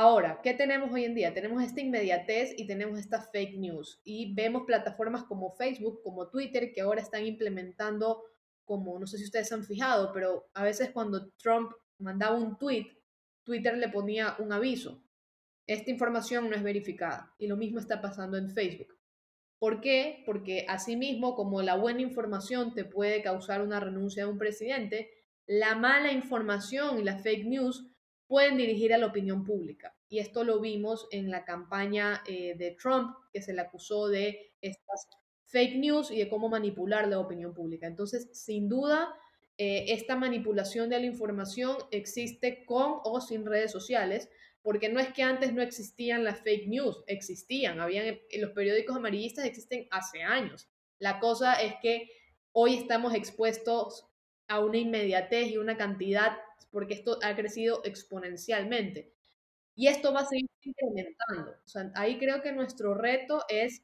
[0.00, 1.34] Ahora, ¿qué tenemos hoy en día?
[1.34, 4.00] Tenemos esta inmediatez y tenemos esta fake news.
[4.04, 8.22] Y vemos plataformas como Facebook, como Twitter, que ahora están implementando
[8.64, 12.86] como, no sé si ustedes han fijado, pero a veces cuando Trump mandaba un tweet,
[13.42, 15.02] Twitter le ponía un aviso.
[15.66, 17.34] Esta información no es verificada.
[17.36, 18.96] Y lo mismo está pasando en Facebook.
[19.58, 20.22] ¿Por qué?
[20.24, 25.10] Porque asimismo, como la buena información te puede causar una renuncia de un presidente,
[25.48, 27.84] la mala información y las fake news
[28.28, 29.96] pueden dirigir a la opinión pública.
[30.08, 34.52] Y esto lo vimos en la campaña eh, de Trump, que se le acusó de
[34.60, 35.08] estas
[35.46, 37.86] fake news y de cómo manipular la opinión pública.
[37.86, 39.14] Entonces, sin duda,
[39.56, 44.28] eh, esta manipulación de la información existe con o sin redes sociales,
[44.62, 49.46] porque no es que antes no existían las fake news, existían, habían los periódicos amarillistas
[49.46, 50.68] existen hace años.
[50.98, 52.10] La cosa es que
[52.52, 54.06] hoy estamos expuestos
[54.48, 56.36] a una inmediatez y una cantidad
[56.70, 59.12] porque esto ha crecido exponencialmente.
[59.74, 61.52] Y esto va a seguir incrementando.
[61.64, 63.82] O sea, ahí creo que nuestro reto es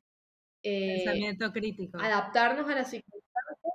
[0.63, 1.05] eh,
[1.53, 1.99] crítico.
[1.99, 3.75] adaptarnos a las circunstancias,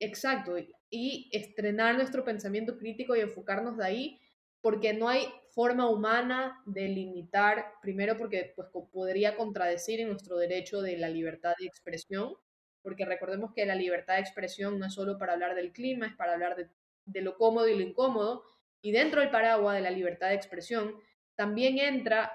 [0.00, 0.56] exacto,
[0.90, 4.20] y estrenar nuestro pensamiento crítico y enfocarnos de ahí
[4.60, 10.82] porque no hay forma humana de limitar, primero porque pues, podría contradecir en nuestro derecho
[10.82, 12.34] de la libertad de expresión,
[12.82, 16.14] porque recordemos que la libertad de expresión no es solo para hablar del clima, es
[16.14, 16.68] para hablar de,
[17.06, 18.44] lo cómodo y lo incómodo,
[18.82, 20.94] y dentro del paraguas de la libertad de expresión
[21.34, 22.32] también entra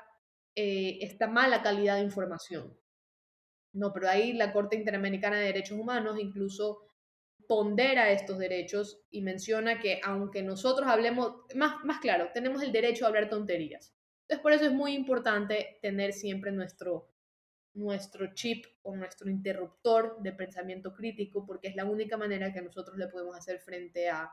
[0.56, 2.78] eh, esta mala calidad de información.
[3.73, 6.88] No, pero ahí la Corte Interamericana de Derechos Humanos incluso
[7.47, 13.06] pondera estos derechos y menciona que aunque nosotros hablemos, más, más claro, tenemos el derecho
[13.06, 13.93] a hablar tonterías.
[14.21, 17.12] Entonces por eso es muy importante tener siempre nuestro,
[17.73, 22.97] nuestro chip o nuestro interruptor de pensamiento crítico, porque es la única manera que nosotros
[22.97, 24.32] le podemos hacer frente a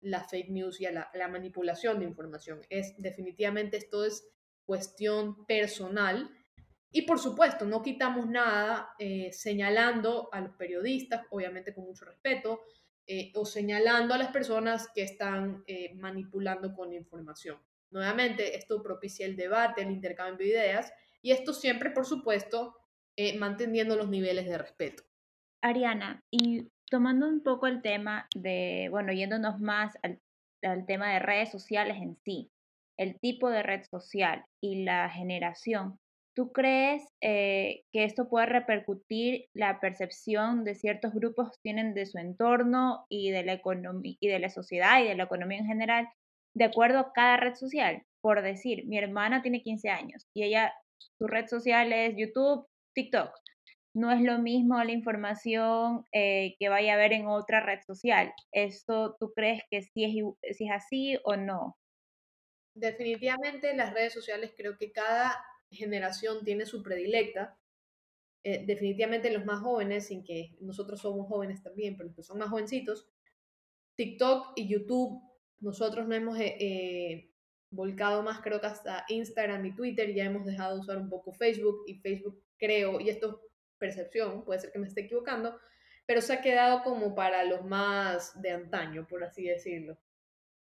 [0.00, 2.60] la fake news y a la, la manipulación de información.
[2.70, 4.28] Es definitivamente esto es
[4.64, 6.30] cuestión personal
[6.96, 12.62] y por supuesto, no quitamos nada eh, señalando a los periodistas, obviamente con mucho respeto,
[13.06, 17.58] eh, o señalando a las personas que están eh, manipulando con información.
[17.90, 22.76] Nuevamente, esto propicia el debate, el intercambio de ideas, y esto siempre, por supuesto,
[23.38, 25.02] manteniendo los niveles de respeto.
[25.60, 30.20] Ariana, y tomando un poco el tema de, bueno, yéndonos más al,
[30.86, 32.50] tema de redes sociales en sí,
[32.98, 35.98] el tipo de red social y la generación,
[36.36, 42.18] ¿Tú crees eh, que esto puede repercutir la percepción de ciertos grupos tienen de su
[42.18, 46.06] entorno y de la economía y de la sociedad y de la economía en general
[46.54, 48.02] de acuerdo a cada red social?
[48.20, 50.74] Por decir, mi hermana tiene 15 años y ella
[51.16, 53.30] su red social es YouTube, TikTok.
[53.96, 58.30] No es lo mismo la información eh, que vaya a ver en otra red social.
[58.52, 61.78] ¿Esto tú crees que sí es, si es así o no?
[62.74, 67.58] Definitivamente las redes sociales creo que cada generación tiene su predilecta.
[68.44, 72.36] Eh, definitivamente los más jóvenes, sin que nosotros somos jóvenes también, pero los que son
[72.36, 73.08] más jovencitos,
[73.94, 75.22] TikTok y YouTube,
[75.60, 77.30] nosotros no hemos eh,
[77.70, 81.32] volcado más, creo que hasta Instagram y Twitter, ya hemos dejado de usar un poco
[81.32, 85.58] Facebook y Facebook creo, y esto es percepción, puede ser que me esté equivocando,
[86.06, 89.98] pero se ha quedado como para los más de antaño, por así decirlo.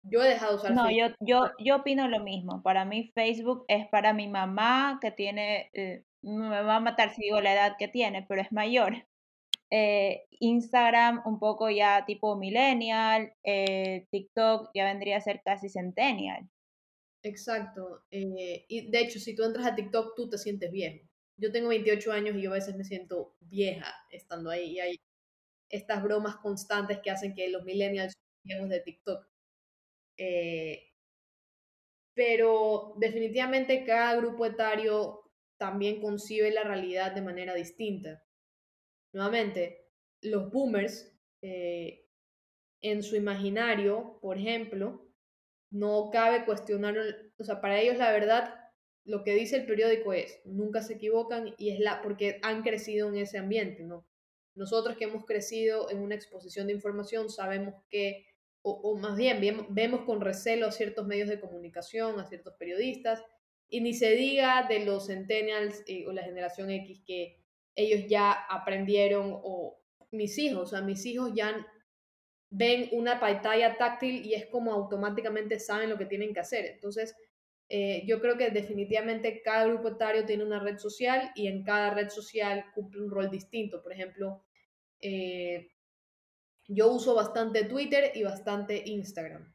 [0.03, 1.15] Yo he dejado de usar no, Facebook.
[1.19, 2.63] No, yo, yo, yo opino lo mismo.
[2.63, 7.23] Para mí Facebook es para mi mamá que tiene, eh, me va a matar si
[7.23, 9.05] digo la edad que tiene, pero es mayor.
[9.71, 16.49] Eh, Instagram un poco ya tipo millennial, eh, TikTok ya vendría a ser casi centennial.
[17.21, 18.01] Exacto.
[18.09, 21.08] y de hecho, si tú entras a TikTok, tú te sientes viejo.
[21.39, 24.71] Yo tengo 28 años y yo a veces me siento vieja estando ahí.
[24.73, 24.95] Y hay
[25.69, 29.27] estas bromas constantes que hacen que los millennials viejos de TikTok.
[30.17, 30.83] Eh,
[32.13, 38.23] pero definitivamente cada grupo etario también concibe la realidad de manera distinta.
[39.13, 39.89] Nuevamente,
[40.21, 42.07] los boomers, eh,
[42.81, 45.09] en su imaginario, por ejemplo,
[45.71, 46.97] no cabe cuestionar,
[47.37, 48.58] o sea, para ellos la verdad,
[49.05, 53.09] lo que dice el periódico es, nunca se equivocan y es la, porque han crecido
[53.09, 54.05] en ese ambiente, ¿no?
[54.55, 58.25] Nosotros que hemos crecido en una exposición de información sabemos que,
[58.61, 63.23] o, más bien, vemos con recelo a ciertos medios de comunicación, a ciertos periodistas,
[63.69, 67.37] y ni se diga de los centennials eh, o la generación X que
[67.75, 69.79] ellos ya aprendieron, o
[70.11, 71.65] mis hijos, o sea, mis hijos ya
[72.49, 76.65] ven una pantalla táctil y es como automáticamente saben lo que tienen que hacer.
[76.65, 77.15] Entonces,
[77.71, 81.93] eh, yo creo que definitivamente cada grupo etario tiene una red social y en cada
[81.93, 83.83] red social cumple un rol distinto.
[83.83, 84.43] Por ejemplo,
[84.99, 85.69] eh,
[86.67, 89.53] yo uso bastante Twitter y bastante Instagram.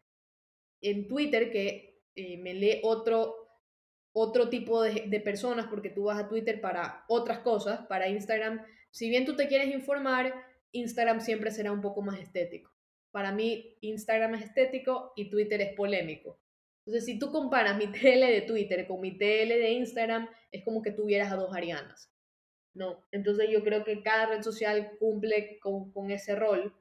[0.80, 3.48] En Twitter, que eh, me lee otro,
[4.12, 8.64] otro tipo de, de, personas, porque tú vas a Twitter para otras cosas, para Instagram,
[8.92, 10.32] si bien tú te quieres informar,
[10.70, 12.70] Instagram siempre será un poco más estético.
[13.10, 16.43] Para mí, Instagram es estético y Twitter es polémico.
[16.86, 20.82] Entonces, si tú comparas mi TL de Twitter con mi TL de Instagram, es como
[20.82, 22.10] que tuvieras a dos Arianas.
[22.74, 23.06] ¿no?
[23.12, 26.74] Entonces yo creo que cada red social cumple con, con ese rol.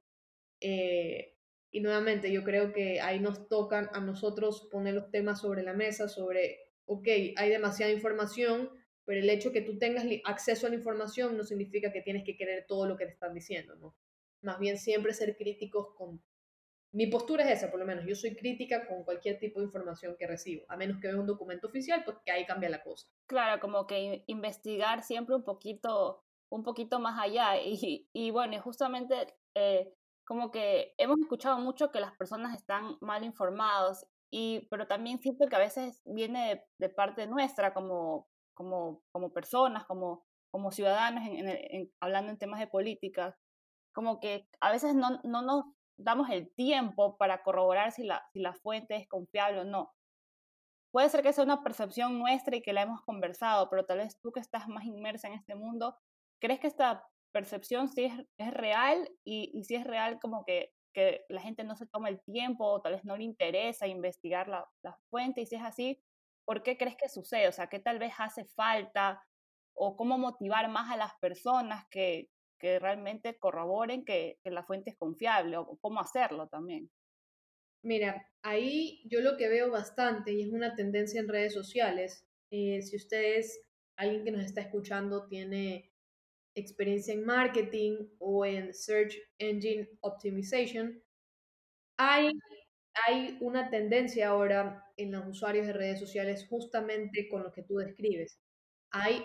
[0.59, 1.35] Eh,
[1.71, 5.73] y nuevamente yo creo que ahí nos tocan a nosotros poner los temas sobre la
[5.73, 8.69] mesa, sobre, ok, hay demasiada información,
[9.05, 12.37] pero el hecho que tú tengas acceso a la información no significa que tienes que
[12.37, 13.95] querer todo lo que te están diciendo, ¿no?
[14.41, 16.21] Más bien siempre ser críticos con
[16.93, 18.05] mi postura es esa, por lo menos.
[18.05, 21.25] Yo soy crítica con cualquier tipo de información que recibo, a menos que vea un
[21.25, 23.07] documento oficial, pues que ahí cambia la cosa.
[23.27, 27.55] Claro, como que investigar siempre un poquito, un poquito más allá.
[27.65, 29.15] Y, y bueno, justamente
[29.55, 29.91] eh,
[30.25, 35.47] como que hemos escuchado mucho que las personas están mal informados, y, pero también siento
[35.47, 41.91] que a veces viene de, parte nuestra como, como, como personas, como, como ciudadanos, en,
[41.99, 43.37] hablando en temas de política,
[43.93, 45.65] como que a veces no, no nos
[45.97, 49.93] damos el tiempo para corroborar si la, si la fuente es confiable o no.
[50.91, 54.19] Puede ser que sea una percepción nuestra y que la hemos conversado, pero tal vez
[54.19, 55.97] tú que estás más inmersa en este mundo,
[56.39, 59.09] ¿crees que esta percepción sí es, es real?
[59.23, 62.65] Y, y, si es real, como que, que, la gente no se toma el tiempo
[62.65, 65.41] o tal vez no le interesa investigar la, la fuente.
[65.41, 65.99] Y si es así,
[66.45, 67.47] ¿por qué crees que sucede?
[67.47, 69.23] O sea, ¿qué tal vez hace falta?
[69.75, 72.29] ¿O cómo motivar más a las personas que,
[72.63, 76.89] que realmente corroboren que, la fuente es confiable o cómo hacerlo también.
[77.83, 82.81] Mira, ahí yo lo que veo bastante y es una tendencia en redes sociales, eh,
[82.81, 83.59] si ustedes,
[83.97, 85.91] alguien que nos está escuchando tiene
[86.55, 91.03] experiencia en marketing o en search engine optimization,
[91.97, 92.31] hay,
[93.07, 97.75] hay una tendencia ahora en los usuarios de redes sociales justamente con lo que tú
[97.75, 98.39] describes.
[98.91, 99.21] Hay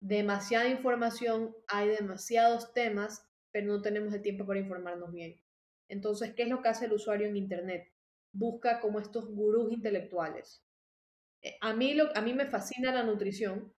[0.00, 5.40] demasiada información, hay demasiados temas, pero no tenemos el tiempo para informarnos bien.
[5.88, 7.92] Entonces, ¿qué es lo que hace el usuario en Internet?
[8.32, 10.64] Busca como estos gurús intelectuales.
[11.42, 13.72] Eh, a mí, lo, a mí me fascina la nutrición.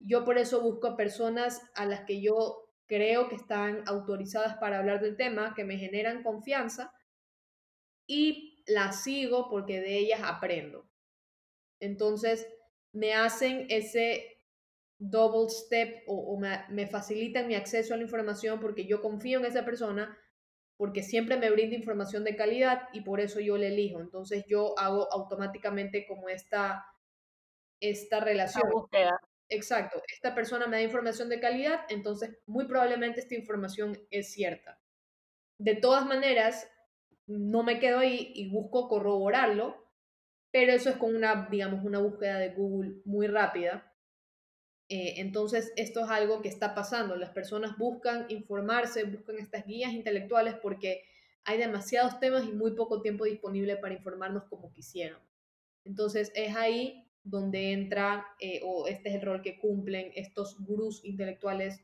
[0.00, 5.00] Yo por eso busco personas a las que yo creo que están autorizadas para hablar
[5.00, 6.92] del tema, que me generan confianza
[8.06, 10.86] y las sigo porque de ellas aprendo.
[11.80, 12.46] Entonces,
[12.92, 14.33] me hacen ese
[14.98, 19.64] double step o, me, facilitan mi acceso a la información porque yo confío en esa
[19.64, 20.18] persona,
[20.76, 24.00] porque siempre me brinda información de calidad y por eso yo le elijo.
[24.00, 26.86] Entonces yo hago automáticamente como esta,
[27.80, 28.64] esta relación.
[29.50, 34.80] Exacto, esta persona me da información de calidad, entonces muy probablemente esta información es cierta.
[35.58, 36.66] De todas maneras,
[37.26, 39.84] no me quedo ahí y busco corroborarlo
[40.54, 43.92] pero eso es con una, digamos, una búsqueda de Google muy rápida.
[44.96, 47.16] Eh, entonces, esto es algo que está pasando.
[47.16, 51.02] Las personas buscan informarse, buscan estas guías intelectuales porque
[51.42, 55.18] hay demasiados temas y muy poco tiempo disponible para informarnos como quisieran.
[55.84, 61.04] Entonces, es ahí donde entra, eh, o este es el rol que cumplen estos gurús
[61.04, 61.80] intelectuales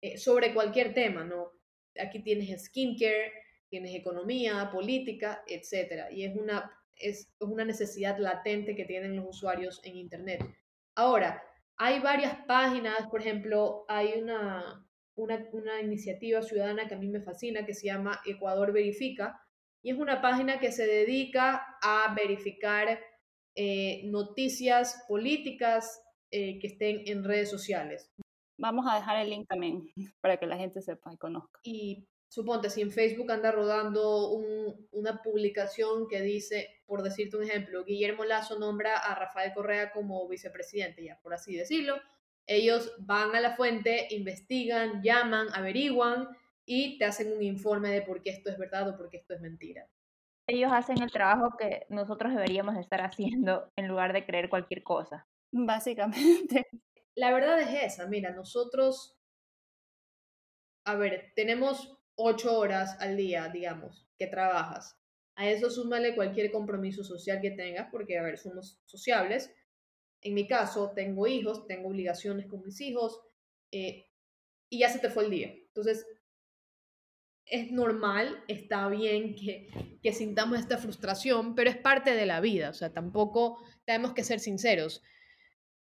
[0.00, 1.52] eh, sobre cualquier tema, ¿no?
[2.00, 3.32] Aquí tienes skincare,
[3.68, 6.10] tienes economía, política, etc.
[6.10, 10.42] Y es una, es una necesidad latente que tienen los usuarios en Internet.
[10.94, 11.42] Ahora,
[11.78, 17.20] hay varias páginas, por ejemplo, hay una, una, una, iniciativa ciudadana que a mí me
[17.20, 19.40] fascina que se llama Ecuador Verifica
[19.82, 22.98] y es una página que se dedica a verificar
[23.54, 28.10] eh, noticias políticas eh, que estén en redes sociales.
[28.58, 29.82] Vamos a dejar el link también
[30.20, 31.60] para que la gente sepa y conozca.
[31.62, 34.30] Y suponte, si en Facebook anda rodando
[34.90, 40.26] una publicación que dice, por decirte un ejemplo, Guillermo Lazo nombra a Rafael Correa como
[40.28, 42.00] vicepresidente, ya por así decirlo,
[42.46, 46.28] ellos van a la fuente, investigan, llaman, averiguan
[46.64, 49.34] y te hacen un informe de por qué esto es verdad o por qué esto
[49.34, 49.88] es mentira.
[50.48, 55.26] Ellos hacen el trabajo que nosotros deberíamos estar haciendo en lugar de creer cualquier cosa.
[55.50, 56.68] Básicamente.
[57.16, 59.16] La verdad es esa, mira, nosotros,
[60.84, 64.98] a ver, tenemos ocho horas al día, digamos, que trabajas.
[65.36, 69.54] A eso súmale cualquier compromiso social que tengas, porque, a ver, somos sociables.
[70.22, 73.20] En mi caso, tengo hijos, tengo obligaciones con mis hijos,
[73.70, 74.06] eh,
[74.70, 75.48] y ya se te fue el día.
[75.48, 76.06] Entonces,
[77.44, 79.68] es normal, está bien que,
[80.02, 84.24] que sintamos esta frustración, pero es parte de la vida, o sea, tampoco tenemos que
[84.24, 85.02] ser sinceros.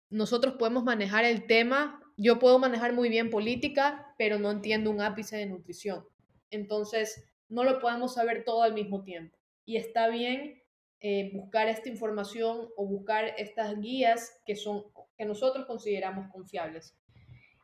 [0.09, 5.01] Nosotros podemos manejar el tema, yo puedo manejar muy bien política, pero no entiendo un
[5.01, 6.05] ápice de nutrición.
[6.51, 9.35] Entonces, no lo podemos saber todo al mismo tiempo.
[9.65, 10.61] Y está bien
[10.99, 14.83] eh, buscar esta información o buscar estas guías que, son,
[15.17, 16.95] que nosotros consideramos confiables.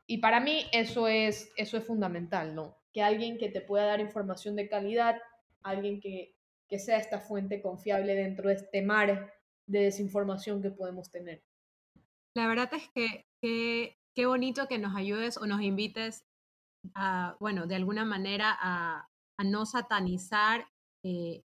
[0.08, 2.80] Y para mí eso es, eso es fundamental, ¿no?
[2.94, 5.22] Que alguien que te pueda dar información de calidad,
[5.62, 6.34] alguien que,
[6.68, 9.36] que sea esta fuente confiable dentro de este mar
[9.68, 11.44] de desinformación que podemos tener.
[12.34, 16.26] La verdad es que qué bonito que nos ayudes o nos invites
[17.40, 19.08] bueno, de alguna manera a,
[19.44, 20.68] no satanizar
[21.04, 21.44] eh,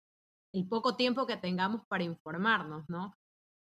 [0.53, 3.15] el poco tiempo que tengamos para informarnos, ¿no?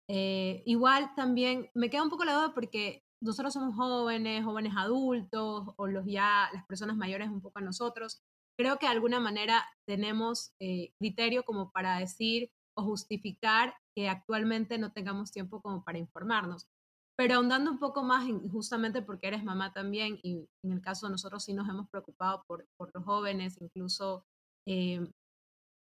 [0.08, 5.74] Eh, igual también me queda un poco la duda porque nosotros somos jóvenes, jóvenes adultos
[5.78, 8.22] o los ya, las personas mayores un poco a nosotros.
[8.58, 14.78] Creo que de alguna manera tenemos eh, criterio como para decir o justificar que actualmente
[14.78, 16.68] no tengamos tiempo como para informarnos.
[17.18, 21.12] Pero ahondando un poco más, justamente porque eres mamá también, y en el caso de
[21.12, 24.26] nosotros sí nos hemos preocupado por, por los jóvenes, incluso,
[24.68, 25.08] eh,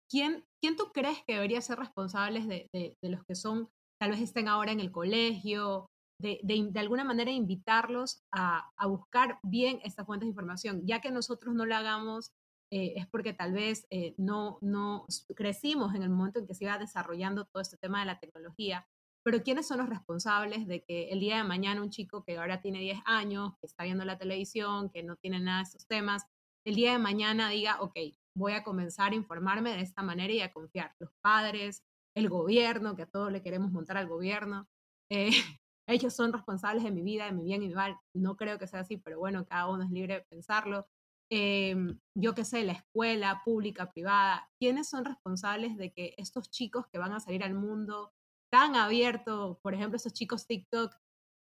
[0.09, 3.69] ¿quién, ¿quién tú crees que debería ser responsables de, de, los que son,
[4.01, 5.87] tal vez estén ahora en el colegio,
[6.23, 11.11] de, de, alguna manera invitarlos a, a, buscar bien estas fuentes de información, ya que
[11.11, 12.31] nosotros no lo hagamos
[12.73, 16.65] eh, es porque tal vez eh, no, no crecimos en el momento en que se
[16.65, 18.87] iba desarrollando todo este tema de la tecnología
[19.27, 22.61] pero ¿quiénes son los responsables de que el día de mañana un chico que ahora
[22.61, 26.29] tiene 10 años, que está viendo la televisión, que no tiene nada de estos temas,
[26.65, 27.99] el día de mañana diga, ok,
[28.37, 30.95] voy a comenzar a informarme de esta manera y a confiar?
[31.01, 31.83] Los padres,
[32.15, 34.69] el gobierno, que a todos le queremos montar al gobierno.
[35.11, 35.31] Eh,
[35.89, 37.99] ellos son responsables de mi vida, de mi bien y mi mal.
[38.15, 40.87] No creo que sea así, pero bueno, cada uno es libre de pensarlo.
[41.33, 46.87] Em, yo qué sé, la escuela pública, privada, ¿quiénes son responsables de que estos chicos
[46.93, 48.13] que van a salir al mundo
[48.51, 50.95] tan abierto, por ejemplo, esos chicos TikTok,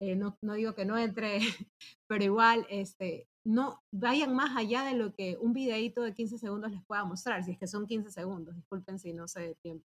[0.02, 1.40] eh, no, no, digo que no entre,
[2.08, 6.72] pero igual, este, no vayan más allá de lo que un videíto de 15 segundos
[6.72, 9.86] les pueda mostrar, si es que son 15 segundos, disculpen si no sé de tiempo.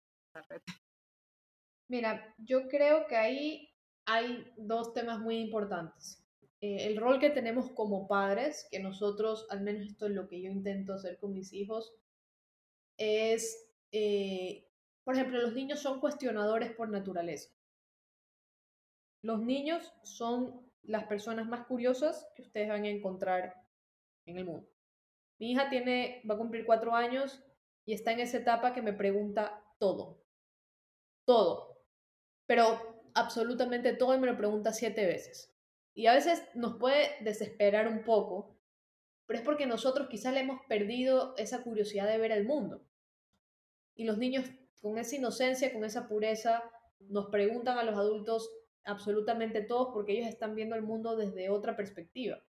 [1.89, 3.69] Mira, yo creo que ahí
[4.05, 6.23] hay dos temas muy importantes.
[6.61, 10.41] Eh, el rol que tenemos como padres, que nosotros, al menos esto es lo que
[10.41, 11.93] yo intento hacer con mis hijos,
[12.97, 14.67] es eh,
[15.03, 17.53] por ejemplo, los niños son cuestionadores por naturaleza.
[19.21, 23.55] Los niños son las personas más curiosas que ustedes van a encontrar
[24.25, 24.69] en el mundo.
[25.39, 27.43] Mi hija tiene, va a cumplir cuatro años
[27.85, 30.23] y está en esa etapa que me pregunta todo.
[31.25, 31.85] Todo.
[32.45, 35.53] Pero absolutamente todo y me lo pregunta siete veces.
[35.93, 38.57] Y a veces nos puede desesperar un poco,
[39.25, 42.85] pero es porque nosotros quizás le hemos perdido esa curiosidad de ver el mundo.
[43.95, 44.49] Y los niños
[44.83, 46.61] con esa inocencia, con esa pureza,
[46.99, 48.51] nos preguntan a los adultos
[48.83, 52.43] absolutamente todos porque ellos están viendo el mundo desde otra perspectiva.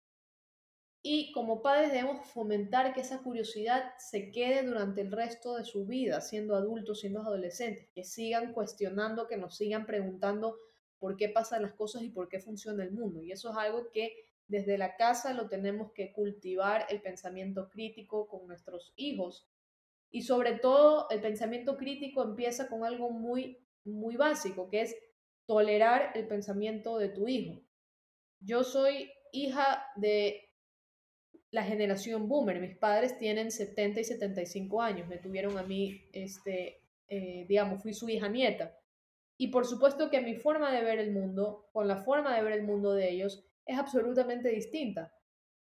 [1.02, 5.84] Y como padres debemos fomentar que esa curiosidad se quede durante el resto de su
[5.84, 10.56] vida, siendo adultos, siendo adolescentes, que sigan cuestionando, que nos sigan preguntando
[10.98, 13.20] por qué pasan las cosas y por qué funciona el mundo.
[13.20, 14.14] Y eso es algo que
[14.46, 19.51] desde la casa lo tenemos que cultivar, el pensamiento crítico con nuestros hijos.
[20.12, 24.96] Y sobre todo, el pensamiento crítico empieza con algo muy, muy básico, que es
[25.46, 27.60] tolerar el pensamiento de tu hijo.
[28.38, 30.50] Yo soy hija de
[31.50, 32.60] la generación boomer.
[32.60, 35.08] Mis padres tienen 70 y 75 años.
[35.08, 38.78] Me tuvieron a mí, este, eh, digamos, fui su hija nieta.
[39.38, 42.52] Y por supuesto que mi forma de ver el mundo, con la forma de ver
[42.52, 45.14] el mundo de ellos, es absolutamente distinta.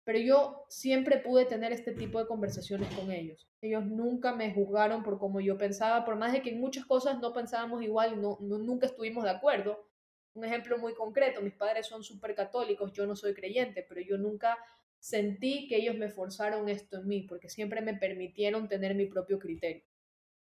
[0.08, 3.45] Pero yo siempre pude tener este tipo de conversaciones con ellos.
[3.62, 7.20] Ellos nunca me juzgaron por cómo yo pensaba, por más de que en muchas cosas
[7.20, 9.86] no pensábamos igual y no, nunca estuvimos de acuerdo.
[10.34, 14.18] Un ejemplo muy concreto, mis padres son súper católicos, yo no soy creyente, pero yo
[14.18, 14.58] nunca
[14.97, 19.39] sentí que ellos me forzaron esto en mí, porque siempre me permitieron tener mi propio
[19.39, 19.84] criterio.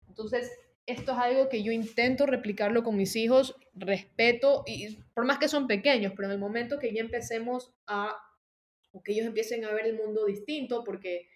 [0.06, 0.52] Entonces,
[0.84, 5.48] esto es algo que yo intento replicarlo con mis hijos, respeto, y por más que
[5.48, 8.14] son pequeños, pero en el momento que ya empecemos a,
[8.94, 11.28] o que ellos empiecen a ver el mundo distinto, porque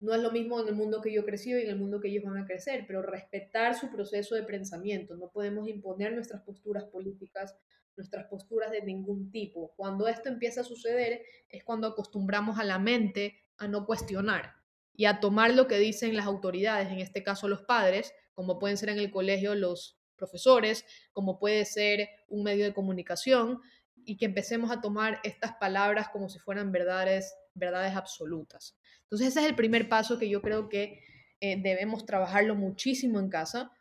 [0.00, 2.08] no es lo mismo en el mundo que yo crecí y en el mundo que
[2.08, 6.84] ellos van a crecer, pero respetar su proceso de pensamiento, no podemos imponer nuestras posturas
[6.84, 7.56] políticas,
[7.96, 9.72] nuestras posturas de ningún tipo.
[9.76, 14.54] Cuando esto empieza a suceder es cuando acostumbramos a la mente a no cuestionar
[14.94, 18.76] y a tomar lo que dicen las autoridades, en este caso los padres, como pueden
[18.76, 23.60] ser en el colegio los profesores, como puede ser un medio de comunicación,
[24.04, 28.76] y que empecemos a tomar estas palabras como si fueran verdades, verdades absolutas.
[29.02, 31.00] Entonces ese es el primer paso que yo creo que
[31.40, 33.72] eh, debemos trabajarlo muchísimo en casa,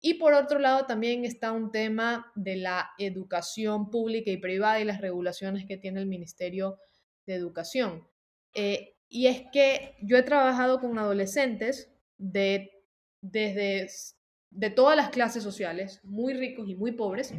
[0.00, 4.84] y por otro lado también está un tema de la educación pública y privada y
[4.84, 6.78] las regulaciones que tiene el Ministerio
[7.26, 8.06] de Educación.
[8.54, 12.70] Eh, y es que yo he trabajado con adolescentes de,
[13.20, 13.88] desde
[14.50, 17.34] de todas las clases sociales, muy ricos y muy pobres,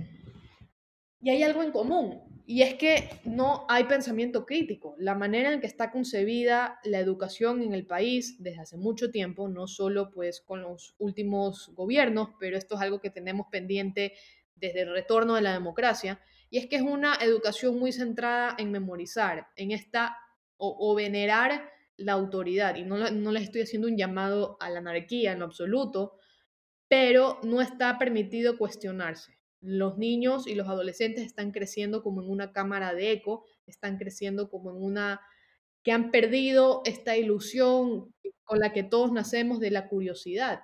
[1.21, 4.95] y hay algo en común, y es que no hay pensamiento crítico.
[4.97, 9.47] La manera en que está concebida la educación en el país desde hace mucho tiempo,
[9.47, 14.13] no solo pues con los últimos gobiernos, pero esto es algo que tenemos pendiente
[14.55, 18.71] desde el retorno de la democracia, y es que es una educación muy centrada en
[18.71, 20.17] memorizar, en esta
[20.57, 22.77] o, venerar la autoridad.
[22.77, 26.17] Y no, no les estoy haciendo un llamado a la anarquía en lo absoluto,
[26.87, 32.51] pero no está permitido cuestionarse los niños y los adolescentes están creciendo como en una
[32.51, 35.21] cámara de eco, están creciendo como en una
[35.83, 40.61] que han perdido esta ilusión con la que todos nacemos de la curiosidad.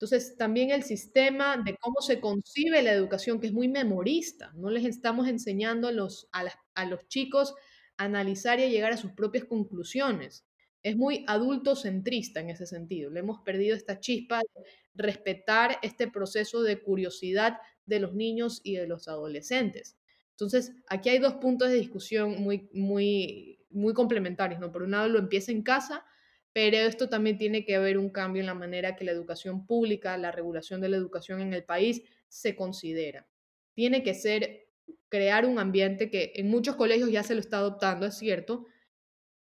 [0.00, 4.70] Entonces, también el sistema de cómo se concibe la educación, que es muy memorista, no
[4.70, 7.54] les estamos enseñando a los, a, los chicos
[7.98, 10.46] a analizar y a llegar a sus propias conclusiones.
[10.82, 13.10] Es muy adultocentrista en ese sentido.
[13.10, 14.62] Le hemos perdido esta chispa de
[14.94, 19.98] respetar este proceso de curiosidad de los niños y de los adolescentes.
[20.30, 24.72] Entonces, aquí hay dos puntos de discusión muy, muy, muy complementarios, ¿no?
[24.72, 26.04] Por un lado, lo empieza en casa,
[26.52, 30.16] pero esto también tiene que haber un cambio en la manera que la educación pública,
[30.16, 33.28] la regulación de la educación en el país se considera.
[33.74, 34.68] Tiene que ser
[35.10, 38.66] crear un ambiente que en muchos colegios ya se lo está adoptando, es cierto,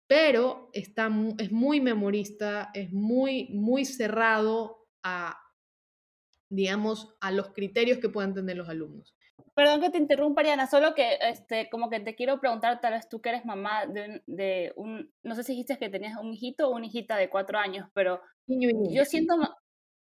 [0.07, 5.37] pero está, es muy memorista, es muy, muy cerrado a,
[6.49, 9.15] digamos, a los criterios que puedan tener los alumnos.
[9.53, 13.09] Perdón que te interrumpa, Ariana, solo que este, como que te quiero preguntar, tal vez
[13.09, 16.69] tú que eres mamá de, de un, no sé si dijiste que tenías un hijito
[16.69, 19.35] o una hijita de cuatro años, pero yo siento,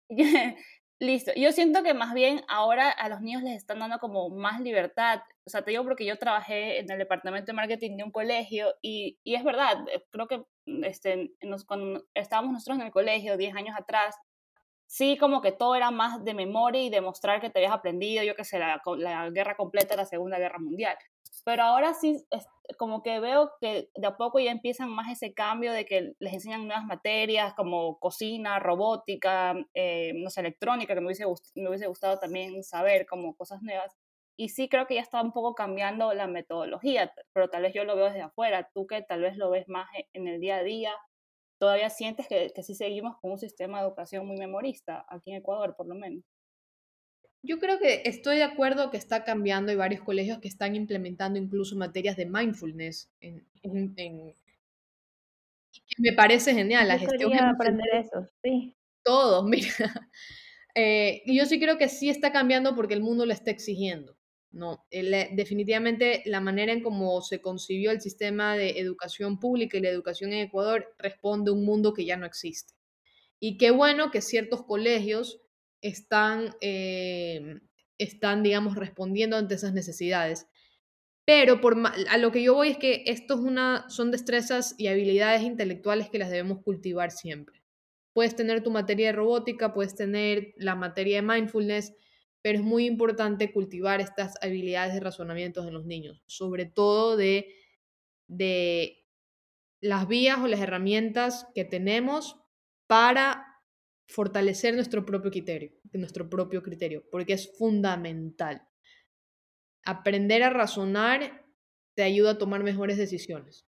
[1.03, 4.61] listo, yo siento que más bien ahora a los niños les están dando como más
[4.61, 8.12] libertad, o sea, te digo porque yo trabajé en el departamento de marketing de un
[8.12, 10.44] colegio y, y es verdad, eh, creo que
[10.84, 14.14] este, nos, cuando estábamos nosotros en el colegio 10 años atrás,
[14.86, 18.36] sí como que todo era más de memoria y demostrar que te habías aprendido, yo
[18.36, 20.96] qué sé, la, la guerra completa la Segunda Guerra Mundial.
[21.45, 22.47] Pero ahora sí, es,
[22.78, 26.35] como que veo que de a poco ya empiezan más ese cambio de que les
[26.35, 31.24] enseñan nuevas materias como cocina, robótica, eh, no sé, electrónica, que me hubiese,
[31.55, 33.97] me hubiese gustado también saber como cosas nuevas.
[34.37, 37.85] Y sí creo que ya está un poco cambiando la metodología, pero tal vez yo
[37.85, 40.57] lo veo desde afuera, tú que tal vez lo ves más e, en el día
[40.57, 40.95] a día,
[41.59, 45.39] todavía sientes que, que sí seguimos con un sistema de educación muy memorista, aquí en
[45.39, 46.24] Ecuador por lo menos.
[47.43, 49.70] Yo creo que estoy de acuerdo que está cambiando.
[49.70, 54.34] Hay varios colegios que están implementando incluso materias de mindfulness en, en,
[55.99, 56.88] me parece genial.
[56.88, 58.74] La gestión aprender eso, sí.
[59.03, 59.68] Todos, mira.
[60.74, 64.16] Eh, y yo sí creo que sí está cambiando porque el mundo lo está exigiendo.
[64.51, 69.88] No, definitivamente la manera en cómo se concibió el sistema de educación pública y la
[69.88, 72.74] educación en Ecuador responde a un mundo que ya no existe.
[73.40, 75.40] Y qué bueno que ciertos colegios
[75.83, 77.61] están, eh,
[77.99, 80.47] están digamos, respondiendo ante esas necesidades.
[81.24, 81.76] Pero por,
[82.09, 86.09] a lo que yo voy es que esto es una, son destrezas y habilidades intelectuales
[86.09, 87.62] que las debemos cultivar siempre.
[88.12, 91.95] Puedes tener tu materia de robótica, puedes tener la materia de mindfulness,
[92.43, 97.55] pero es muy importante cultivar estas habilidades de razonamiento en los niños, sobre todo de,
[98.26, 99.07] de
[99.80, 102.37] las vías o las herramientas que tenemos
[102.89, 103.51] para
[104.07, 108.62] fortalecer nuestro propio criterio, nuestro propio criterio, porque es fundamental.
[109.84, 111.44] Aprender a razonar
[111.94, 113.66] te ayuda a tomar mejores decisiones.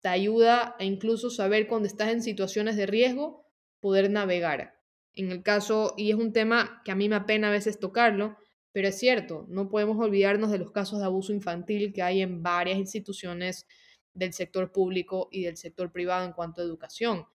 [0.00, 3.46] Te ayuda a incluso saber cuando estás en situaciones de riesgo,
[3.80, 4.74] poder navegar.
[5.14, 8.36] En el caso, y es un tema que a mí me apena a veces tocarlo,
[8.72, 12.42] pero es cierto, no podemos olvidarnos de los casos de abuso infantil que hay en
[12.42, 13.66] varias instituciones
[14.14, 17.26] del sector público y del sector privado en cuanto a educación.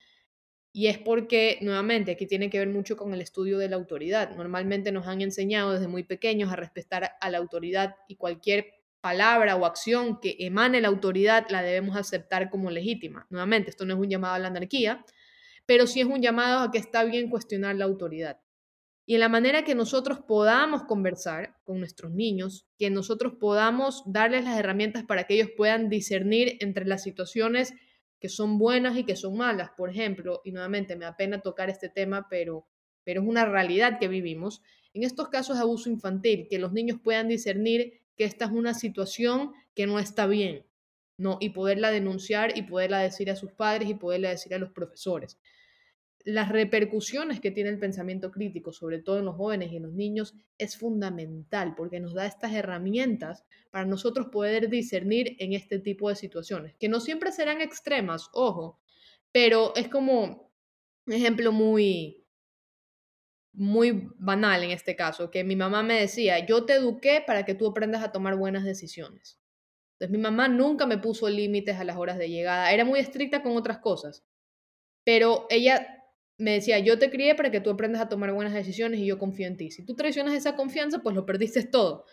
[0.73, 4.35] Y es porque, nuevamente, aquí tiene que ver mucho con el estudio de la autoridad.
[4.35, 9.57] Normalmente nos han enseñado desde muy pequeños a respetar a la autoridad y cualquier palabra
[9.57, 13.27] o acción que emane la autoridad la debemos aceptar como legítima.
[13.29, 15.05] Nuevamente, esto no es un llamado a la anarquía,
[15.67, 18.41] pero sí es un llamado a que está bien cuestionar la autoridad.
[19.05, 24.45] Y en la manera que nosotros podamos conversar con nuestros niños, que nosotros podamos darles
[24.45, 27.75] las herramientas para que ellos puedan discernir entre las situaciones
[28.23, 31.89] que son buenas y que son malas, por ejemplo, y nuevamente me apena tocar este
[31.89, 32.69] tema, pero,
[33.03, 34.63] pero es una realidad que vivimos,
[34.95, 39.55] en estos casos abuso infantil, que los niños puedan discernir que esta es una situación
[39.75, 40.65] que no está bien,
[41.17, 41.39] ¿no?
[41.41, 45.37] Y poderla denunciar y poderla decir a sus padres y poderla decir a los profesores
[46.25, 49.93] las repercusiones que tiene el pensamiento crítico, sobre todo en los jóvenes y en los
[49.93, 56.09] niños, es fundamental porque nos da estas herramientas para nosotros poder discernir en este tipo
[56.09, 58.81] de situaciones, que no siempre serán extremas, ojo,
[59.33, 60.53] pero es como
[61.07, 62.27] un ejemplo muy,
[63.53, 67.55] muy banal en este caso, que mi mamá me decía, yo te eduqué para que
[67.55, 69.41] tú aprendas a tomar buenas decisiones.
[69.95, 73.43] Entonces mi mamá nunca me puso límites a las horas de llegada, era muy estricta
[73.43, 74.25] con otras cosas,
[75.05, 76.02] pero ella
[76.39, 79.19] me decía, yo te crié para que tú aprendas a tomar buenas decisiones y yo
[79.19, 79.71] confío en ti.
[79.71, 82.05] Si tú traicionas esa confianza, pues lo perdiste todo.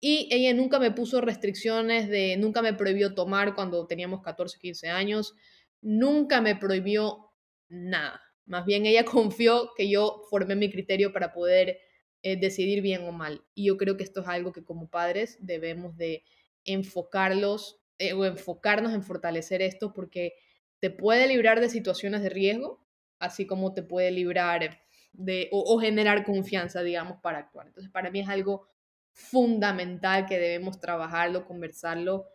[0.00, 4.88] Y ella nunca me puso restricciones de, nunca me prohibió tomar cuando teníamos 14, 15
[4.88, 5.34] años,
[5.80, 7.32] nunca me prohibió
[7.68, 8.20] nada.
[8.44, 11.78] Más bien ella confió que yo formé mi criterio para poder
[12.22, 13.44] eh, decidir bien o mal.
[13.54, 16.24] Y yo creo que esto es algo que como padres debemos de
[16.64, 20.34] enfocarlos eh, o enfocarnos en fortalecer esto porque
[20.80, 22.85] te puede librar de situaciones de riesgo,
[23.18, 24.78] así como te puede librar
[25.12, 27.66] de, o, generar confianza, digamos, para actuar.
[27.66, 28.68] Entonces, para mí es algo
[29.12, 32.26] fundamental que debemos trabajarlo, conversarlo,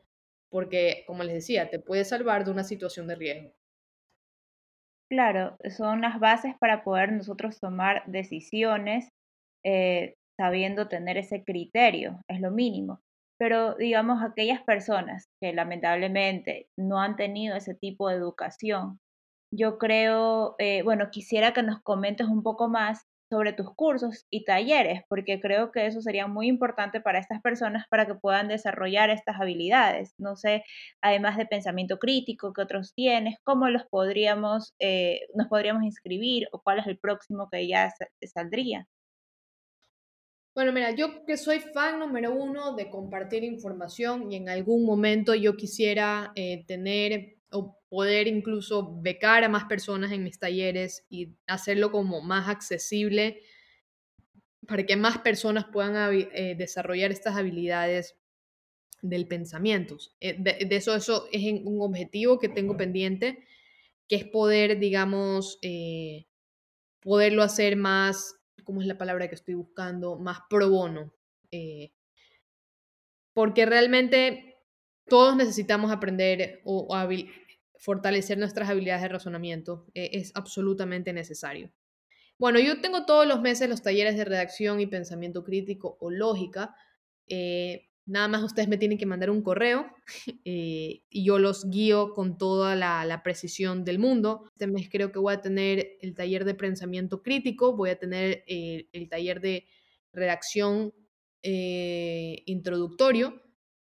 [0.49, 3.53] porque, como les decía, te puede salvar de una situación de riesgo.
[5.09, 9.09] Claro, son las bases para poder nosotros tomar decisiones
[9.63, 13.01] eh, sabiendo tener ese criterio, es lo mínimo.
[13.37, 18.99] Pero digamos, aquellas personas que lamentablemente no han tenido ese tipo de educación,
[19.51, 24.43] yo creo, eh, bueno, quisiera que nos comentes un poco más sobre tus cursos y
[24.43, 29.09] talleres, porque creo que eso sería muy importante para estas personas para que puedan desarrollar
[29.09, 30.13] estas habilidades.
[30.17, 30.63] No sé,
[31.01, 36.61] además de pensamiento crítico que otros tienes, cómo los podríamos, eh, nos podríamos inscribir o
[36.61, 37.93] cuál es el próximo que ya
[38.33, 38.87] saldría.
[40.53, 45.33] Bueno, mira, yo que soy fan número uno de compartir información y en algún momento
[45.33, 47.37] yo quisiera eh, tener
[47.91, 53.41] poder incluso becar a más personas en mis talleres y hacerlo como más accesible
[54.65, 55.97] para que más personas puedan
[56.31, 58.15] eh, desarrollar estas habilidades
[59.01, 59.97] del pensamiento.
[60.21, 63.45] Eh, de, eso, eso es un objetivo que tengo pendiente,
[64.07, 66.27] que es poder, digamos, eh,
[67.01, 70.17] poderlo hacer más, ¿cómo es la palabra que estoy buscando?
[70.17, 71.13] Más pro bono.
[73.33, 74.55] porque realmente
[75.09, 76.95] todos necesitamos aprender o, o
[77.81, 81.71] fortalecer nuestras habilidades de razonamiento eh, es absolutamente necesario.
[82.37, 86.75] Bueno, yo tengo todos los meses los talleres de redacción y pensamiento crítico o lógica.
[87.27, 89.87] Eh, nada más ustedes me tienen que mandar un correo
[90.45, 94.43] eh, y yo los guío con toda la, precisión del mundo.
[94.51, 98.43] Este mes creo que voy a tener el taller de pensamiento crítico, voy a tener
[98.47, 99.65] el taller de
[100.13, 100.93] redacción
[101.41, 103.41] introductorio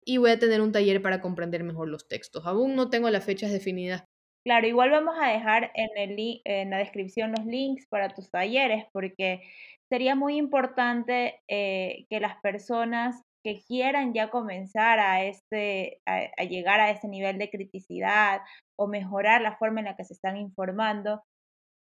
[0.08, 2.46] y voy a tener un taller para comprender mejor los textos.
[2.46, 4.04] Aún no tengo las fechas definidas.
[4.42, 8.86] Claro, igual vamos a dejar en, el, en la descripción los links para tus talleres
[8.94, 9.42] porque
[9.90, 16.80] sería muy importante eh, que las personas que quieran ya comenzar a, este, a, llegar
[16.80, 18.40] a ese nivel de criticidad
[18.78, 21.22] o mejorar la forma en la que se están informando,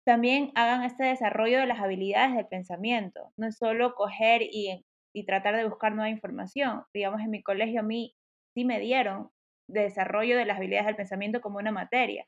[0.05, 3.33] también hagan este desarrollo de las habilidades del pensamiento.
[3.37, 6.85] No es solo coger y, y tratar de buscar nueva información.
[6.93, 8.15] Digamos, en mi colegio a mí
[8.55, 9.31] sí me dieron
[9.69, 12.27] desarrollo de las habilidades del pensamiento como una materia.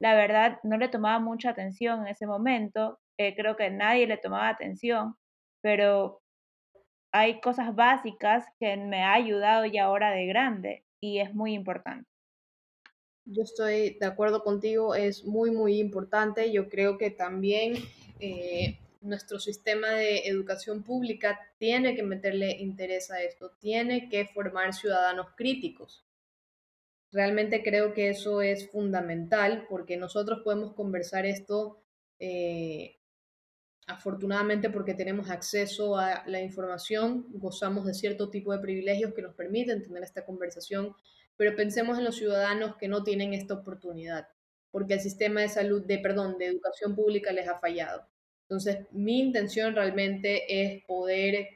[0.00, 4.16] La verdad, no le tomaba mucha atención en ese momento, eh, creo que nadie le
[4.16, 5.16] tomaba atención,
[5.60, 6.20] pero
[7.12, 12.08] hay cosas básicas que me ha ayudado ya ahora de grande y es muy importante.
[13.24, 16.50] Yo estoy de acuerdo contigo, es muy, muy importante.
[16.50, 17.74] Yo creo que también
[18.20, 24.74] eh, nuestro sistema de educación pública tiene que meterle interés a esto, tiene que formar
[24.74, 26.04] ciudadanos críticos.
[27.10, 31.80] Realmente creo que eso es fundamental porque nosotros podemos conversar esto
[32.18, 32.98] eh,
[33.86, 39.34] afortunadamente porque tenemos acceso a la información, gozamos de cierto tipo de privilegios que nos
[39.34, 40.94] permiten tener esta conversación,
[41.36, 44.28] pero pensemos en los ciudadanos que no tienen esta oportunidad,
[44.70, 48.06] porque el sistema de salud, de perdón, de educación pública les ha fallado.
[48.48, 51.48] Entonces, mi intención realmente es poder,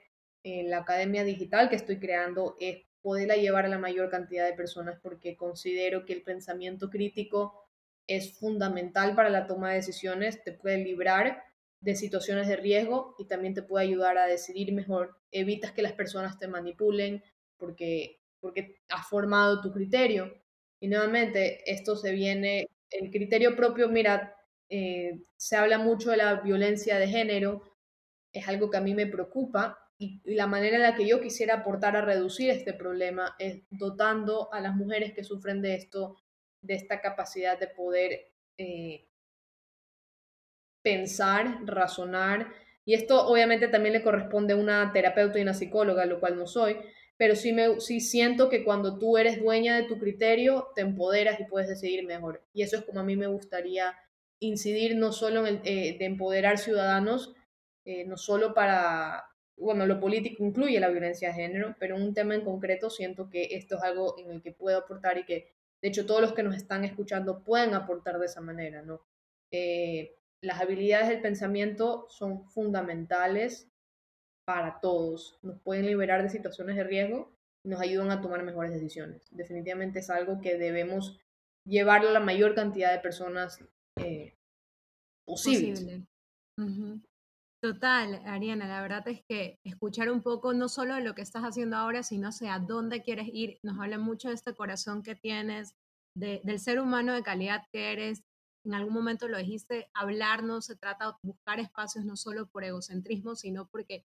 [0.45, 4.53] en la academia digital que estoy creando, es poderla llevar a la mayor cantidad de
[4.53, 7.66] personas porque considero que el pensamiento crítico
[8.07, 11.43] es fundamental para la toma de decisiones, te puede librar
[11.80, 15.16] de situaciones de riesgo y también te puede ayudar a decidir mejor.
[15.30, 17.22] Evitas que las personas te manipulen
[17.57, 20.43] porque, porque has formado tu criterio.
[20.78, 24.36] Y nuevamente, esto se viene, el criterio propio, mira,
[24.74, 27.76] eh, se habla mucho de la violencia de género,
[28.32, 31.56] es algo que a mí me preocupa y, la manera en la que yo quisiera
[31.56, 36.16] aportar a reducir este problema es dotando a las mujeres que sufren de esto,
[36.62, 39.10] de esta capacidad de poder eh,
[40.80, 42.50] pensar, razonar,
[42.86, 46.46] y esto obviamente también le corresponde a una terapeuta y una psicóloga, lo cual no
[46.46, 46.78] soy,
[47.18, 51.38] pero sí, me, sí siento que cuando tú eres dueña de tu criterio, te empoderas
[51.40, 52.42] y puedes decidir mejor.
[52.54, 53.94] Y eso es como a mí me gustaría
[54.43, 57.34] incidir no solo en el, eh, de empoderar ciudadanos,
[57.84, 59.24] eh, no solo para,
[59.57, 63.49] bueno, lo político incluye la violencia de género, pero un tema en concreto siento que
[63.53, 66.43] esto es algo en el que puedo aportar y que, de hecho, todos los que
[66.43, 69.03] nos están escuchando pueden aportar de esa manera, ¿no?
[69.51, 73.68] Eh, las habilidades del pensamiento son fundamentales
[74.45, 75.38] para todos.
[75.43, 77.32] Nos pueden liberar de situaciones de riesgo
[77.62, 79.28] y nos ayudan a tomar mejores decisiones.
[79.30, 81.20] Definitivamente es algo que debemos
[81.64, 83.61] llevarlo a la mayor cantidad de personas
[83.99, 84.34] eh,
[85.26, 86.07] posible.
[87.62, 91.45] Total, Ariana, la verdad es que escuchar un poco no solo de lo que estás
[91.45, 95.76] haciendo ahora, sino hacia dónde quieres ir, nos habla mucho de este corazón que tienes,
[96.16, 98.24] del ser humano de calidad que eres.
[98.64, 102.64] En algún momento lo dijiste, hablar no se trata de buscar espacios no solo por
[102.64, 104.05] egocentrismo, sino porque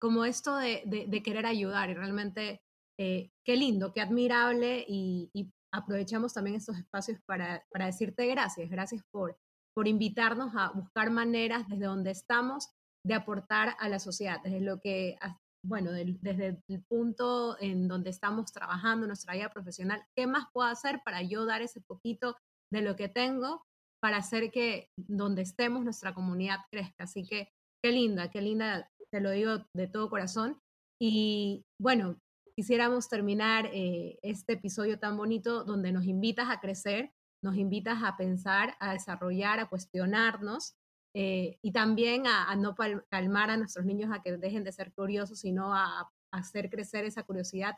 [0.00, 2.60] como esto de, querer ayudar y realmente
[2.98, 5.30] eh, qué lindo, qué admirable y,
[5.72, 9.38] aprovechamos también estos espacios para, decirte gracias, gracias por,
[9.74, 12.68] por invitarnos a buscar maneras desde donde estamos
[13.06, 15.16] de aportar a la sociedad, desde lo que,
[15.64, 21.00] bueno, desde el punto en donde estamos trabajando, nuestra vida profesional, ¿qué más puedo hacer
[21.04, 22.36] para yo dar ese poquito
[22.72, 23.62] de lo que tengo
[24.00, 27.04] para hacer que donde estemos nuestra comunidad crezca.
[27.04, 27.48] Así que
[27.82, 30.60] qué linda, qué linda, te lo digo de todo corazón.
[31.00, 32.16] Y bueno,
[32.58, 38.16] quisiéramos terminar eh, este episodio tan bonito donde nos invitas a crecer, nos invitas a
[38.16, 40.74] pensar, a desarrollar, a cuestionarnos
[41.14, 42.74] eh, y también a, no
[43.10, 47.04] calmar a nuestros niños a que dejen de ser curiosos, sino a, a hacer crecer
[47.04, 47.76] esa curiosidad.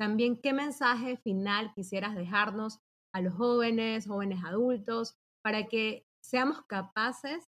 [0.00, 2.80] También, ¿qué mensaje final quisieras dejarnos
[3.12, 7.50] a los jóvenes, jóvenes adultos, para que seamos capaces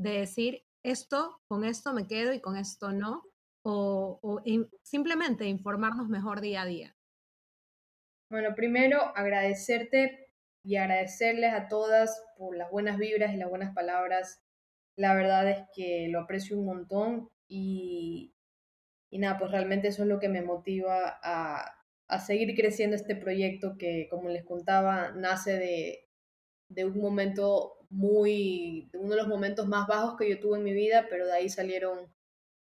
[0.00, 3.24] de decir, esto, con esto me quedo y con esto no,
[3.64, 4.42] o,
[4.82, 6.96] simplemente informarnos mejor día a día?
[8.30, 10.28] Bueno, primero agradecerte
[10.62, 14.42] y agradecerles a todas por las buenas vibras y las buenas palabras.
[14.96, 18.34] La verdad es que lo aprecio un montón y,
[19.10, 23.16] y nada, pues realmente eso es lo que me motiva a, a seguir creciendo este
[23.16, 26.08] proyecto que, como les contaba, nace de,
[26.68, 30.64] de un momento muy, de uno de los momentos más bajos que yo tuve en
[30.64, 32.12] mi vida, pero de ahí salieron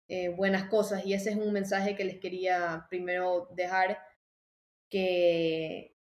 [0.09, 3.98] eh, buenas cosas y ese es un mensaje que les quería primero dejar,
[4.88, 5.96] que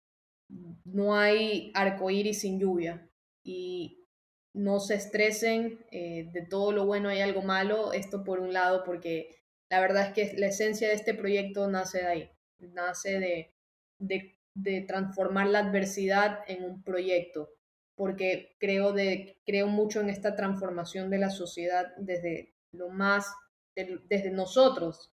[0.84, 3.10] no hay arco iris sin lluvia
[3.44, 4.06] y
[4.54, 8.84] no se estresen, eh, de todo lo bueno hay algo malo, esto por un lado,
[8.84, 9.36] porque
[9.70, 13.54] la verdad es que la esencia de este proyecto nace de ahí, nace de,
[14.00, 17.50] de, de transformar la adversidad en un proyecto,
[17.96, 23.28] porque creo, de, creo mucho en esta transformación de la sociedad desde lo más,
[23.76, 25.12] desde nosotros,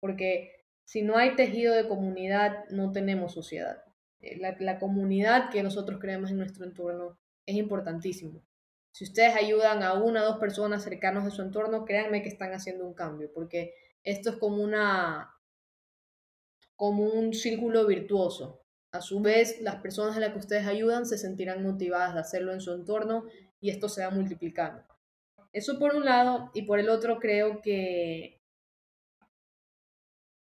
[0.00, 0.50] porque
[0.84, 3.84] Si no hay tejido de comunidad, no tenemos sociedad.
[4.20, 8.42] Eh, la, comunidad que nosotros creemos en nuestro entorno es importantísimo.
[8.92, 12.52] Si ustedes ayudan a una o dos personas cercanas de su entorno, créanme que están
[12.52, 15.30] haciendo un cambio, porque esto es como una
[16.76, 18.64] como un círculo virtuoso.
[18.90, 22.52] A su vez, las personas a las que ustedes ayudan se sentirán motivadas de hacerlo
[22.52, 23.24] en su entorno
[23.60, 24.82] y esto se va multiplicando.
[25.52, 28.40] Eso por un lado, y por el otro creo que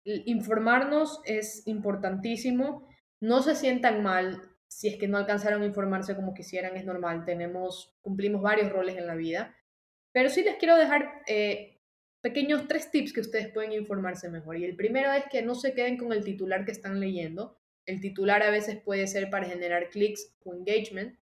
[0.03, 2.87] informarnos es importantísimo.
[3.19, 7.25] No se sientan mal si es que no alcanzaron a informarse como quisieran, es normal.
[7.25, 9.55] Tenemos, cumplimos varios roles en la vida.
[10.13, 11.81] Pero sí les quiero dejar eh,
[12.21, 14.57] pequeños tres tips que ustedes pueden informarse mejor.
[14.57, 17.59] Y el primero es que no se queden con el titular que están leyendo.
[17.85, 21.19] El titular a veces puede ser para generar clics o engagement.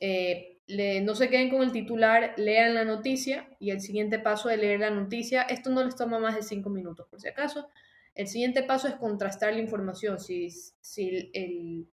[0.00, 4.56] Eh, no se queden con el titular, lean la noticia y el siguiente paso de
[4.56, 7.68] leer la noticia, esto no les toma más de cinco minutos por si acaso.
[8.14, 10.18] El siguiente paso es contrastar la información.
[10.18, 11.86] Si, si el,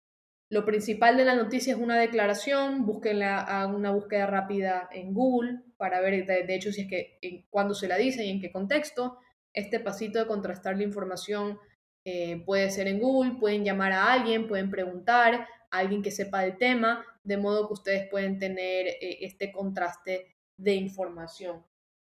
[0.49, 5.59] lo principal de la noticia es una declaración, búsquenla a una búsqueda rápida en Google
[5.77, 8.51] para ver de, hecho si es que en, cuándo se la dice y en qué
[8.51, 9.17] contexto.
[9.51, 11.59] Este pasito de contrastar la información
[12.05, 16.41] eh, puede ser en Google, pueden llamar a alguien, pueden preguntar a alguien que sepa
[16.41, 21.65] del tema, de modo que ustedes pueden tener eh, este contraste de información.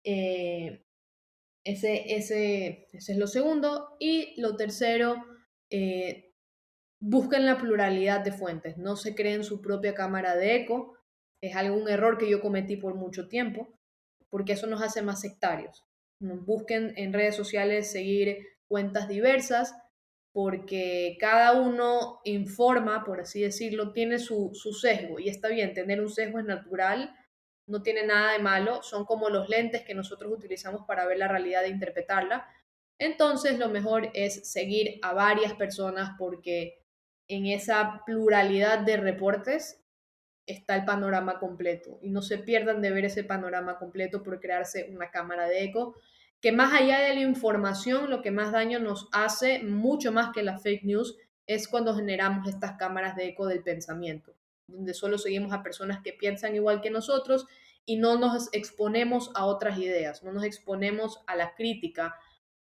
[0.05, 0.85] Eh,
[1.65, 3.97] ese, ese, ese, es lo segundo.
[3.99, 5.25] Y lo tercero,
[7.01, 10.97] busquen la pluralidad de fuentes, no se creen su propia cámara de eco.
[11.41, 13.69] Es algún error que yo cometí por mucho tiempo,
[14.29, 15.87] porque eso nos hace más sectarios.
[16.21, 19.75] Busquen en redes sociales seguir cuentas diversas,
[20.33, 26.01] porque cada uno informa, por así decirlo, tiene su, su sesgo, y está bien, tener
[26.01, 27.15] un sesgo es natural,
[27.67, 31.29] no tiene nada de malo, son como los lentes que nosotros utilizamos para ver la
[31.29, 32.47] realidad e interpretarla.
[32.99, 36.85] Entonces, lo mejor es seguir a varias personas porque
[37.29, 39.81] en esa pluralidad de reportes
[40.47, 44.89] está el panorama completo y no se pierdan de ver ese panorama completo por crearse
[44.93, 45.97] una cámara de eco
[46.41, 50.43] que más allá de la información lo que más daño nos hace mucho más que
[50.43, 51.17] la fake news
[51.47, 54.35] es cuando generamos estas cámaras de eco del pensamiento
[54.71, 57.47] donde solo seguimos a personas que piensan igual que nosotros
[57.85, 62.15] y no nos exponemos a otras ideas, no nos exponemos a la crítica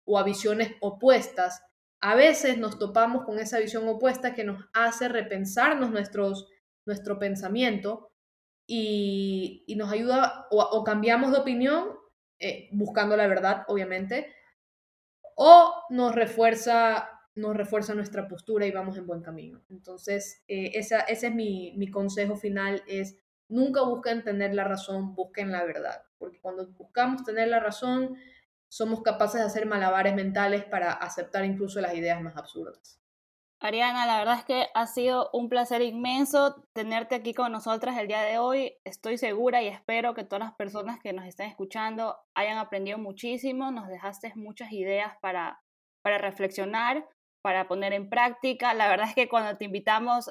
[0.05, 1.63] o a visiones opuestas.
[2.01, 6.49] A veces nos topamos con esa visión opuesta que nos hace repensarnos nuestros,
[6.85, 8.11] nuestro pensamiento
[8.67, 11.85] y, nos ayuda o, cambiamos de opinión
[12.39, 14.33] eh, buscando la verdad, obviamente,
[15.37, 19.63] o nos refuerza, nos refuerza nuestra postura y vamos en buen camino.
[19.71, 23.17] Entonces, eh, esa, ese es mi, mi consejo final, es
[23.49, 28.17] nunca busquen tener la razón, busquen la verdad, porque cuando buscamos tener la razón,
[28.69, 33.01] somos capaces de hacer malabares mentales para aceptar incluso las ideas más absurdas.
[33.65, 38.09] Ariana, la verdad es que ha sido un placer inmenso tenerte aquí con nosotras el
[38.09, 38.75] día de hoy.
[38.85, 43.71] Estoy segura y espero que todas las personas que nos estén escuchando hayan aprendido muchísimo.
[43.71, 45.63] Nos dejaste muchas ideas para,
[46.03, 47.09] para reflexionar,
[47.41, 48.75] para poner en práctica.
[48.75, 50.31] La verdad es que cuando te invitamos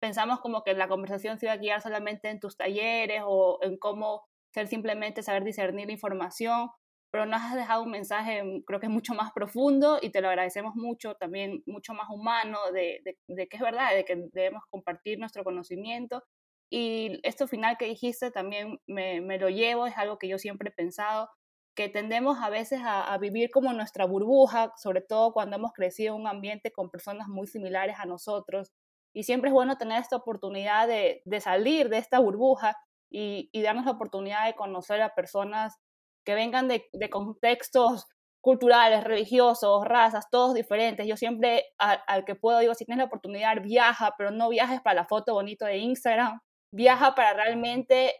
[0.00, 3.76] pensamos como que la conversación se iba a guiar solamente en tus talleres o en
[3.76, 6.70] cómo ser simplemente saber discernir información,
[7.12, 10.22] pero nos has dejado un mensaje, mm, creo que es mucho más profundo y te
[10.22, 14.64] lo agradecemos mucho, también mucho más humano, de, de, que es verdad, de que debemos
[14.70, 16.24] compartir nuestro conocimiento.
[16.70, 20.70] Y esto final que dijiste también me, me lo llevo, es algo que yo siempre
[20.70, 21.28] he pensado,
[21.76, 26.14] que tendemos a veces a, a, vivir como nuestra burbuja, sobre todo cuando hemos crecido
[26.14, 28.72] en un ambiente con personas muy similares a nosotros.
[29.14, 32.76] Y siempre es bueno tener esta oportunidad de, de salir de esta burbuja
[33.10, 35.76] y, y, darnos la oportunidad de conocer a personas
[36.24, 38.06] que vengan de, contextos
[38.40, 41.06] culturales, religiosos, razas, todos diferentes.
[41.06, 45.02] Yo siempre al, que puedo digo, si tienes la oportunidad, viaja, pero no viajes para
[45.02, 46.40] la foto bonito de Instagram,
[46.72, 48.14] viaja para realmente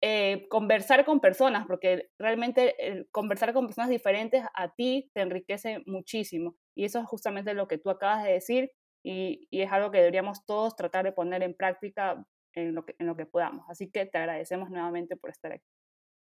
[0.00, 6.56] eh, conversar con personas, porque realmente conversar con personas diferentes a ti te enriquece muchísimo.
[6.76, 8.72] Y eso es justamente lo que tú acabas de decir
[9.04, 12.94] y, y es algo que deberíamos todos tratar de poner en práctica en lo que,
[12.98, 13.64] en lo que podamos.
[13.68, 15.64] Así que te agradecemos nuevamente por estar aquí.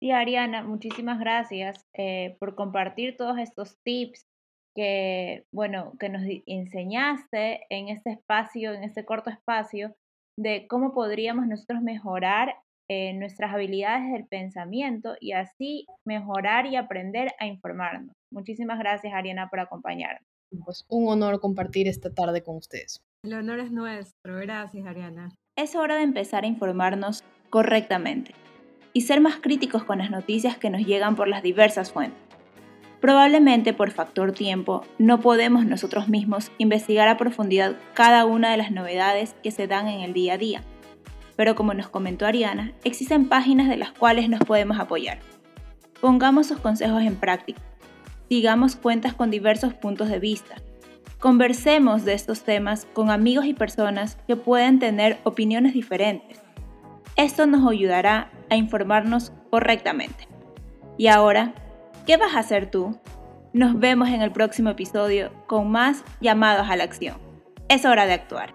[0.01, 4.27] Sí, Ariana, muchísimas gracias eh, por compartir todos estos tips
[4.75, 9.95] que, bueno, que nos enseñaste en este espacio, en este corto espacio,
[10.39, 12.57] de cómo podríamos nosotros mejorar
[12.91, 18.13] eh, nuestras habilidades del pensamiento y así mejorar y aprender a informarnos.
[18.31, 20.23] Muchísimas gracias, Ariana, por acompañarnos.
[20.65, 23.01] Pues un honor compartir esta tarde con ustedes.
[23.25, 24.37] El honor es nuestro.
[24.41, 25.35] Gracias, Ariana.
[25.57, 28.35] Es hora de empezar a informarnos correctamente
[28.97, 32.19] y ser más críticos con las noticias que nos llegan por las diversas fuentes.
[32.99, 38.71] Probablemente por factor tiempo no podemos nosotros mismos investigar a profundidad cada una de las
[38.71, 40.63] novedades que se dan en el día a día.
[41.37, 45.19] Pero como nos comentó Ariana, existen páginas de las cuales nos podemos apoyar.
[46.01, 47.61] Pongamos sus consejos en práctica.
[48.31, 50.55] Sigamos cuentas con diversos puntos de vista.
[51.19, 56.46] Conversemos de estos temas con amigos y personas que pueden tener opiniones diferentes.
[57.17, 60.29] Esto nos ayudará a informarnos correctamente.
[60.99, 61.55] Y ahora,
[62.07, 62.97] ¿Qué vas a hacer tú?
[63.53, 67.17] Nos vemos en el próximo episodio con más llamados a la acción.
[67.69, 68.55] Es hora de actuar.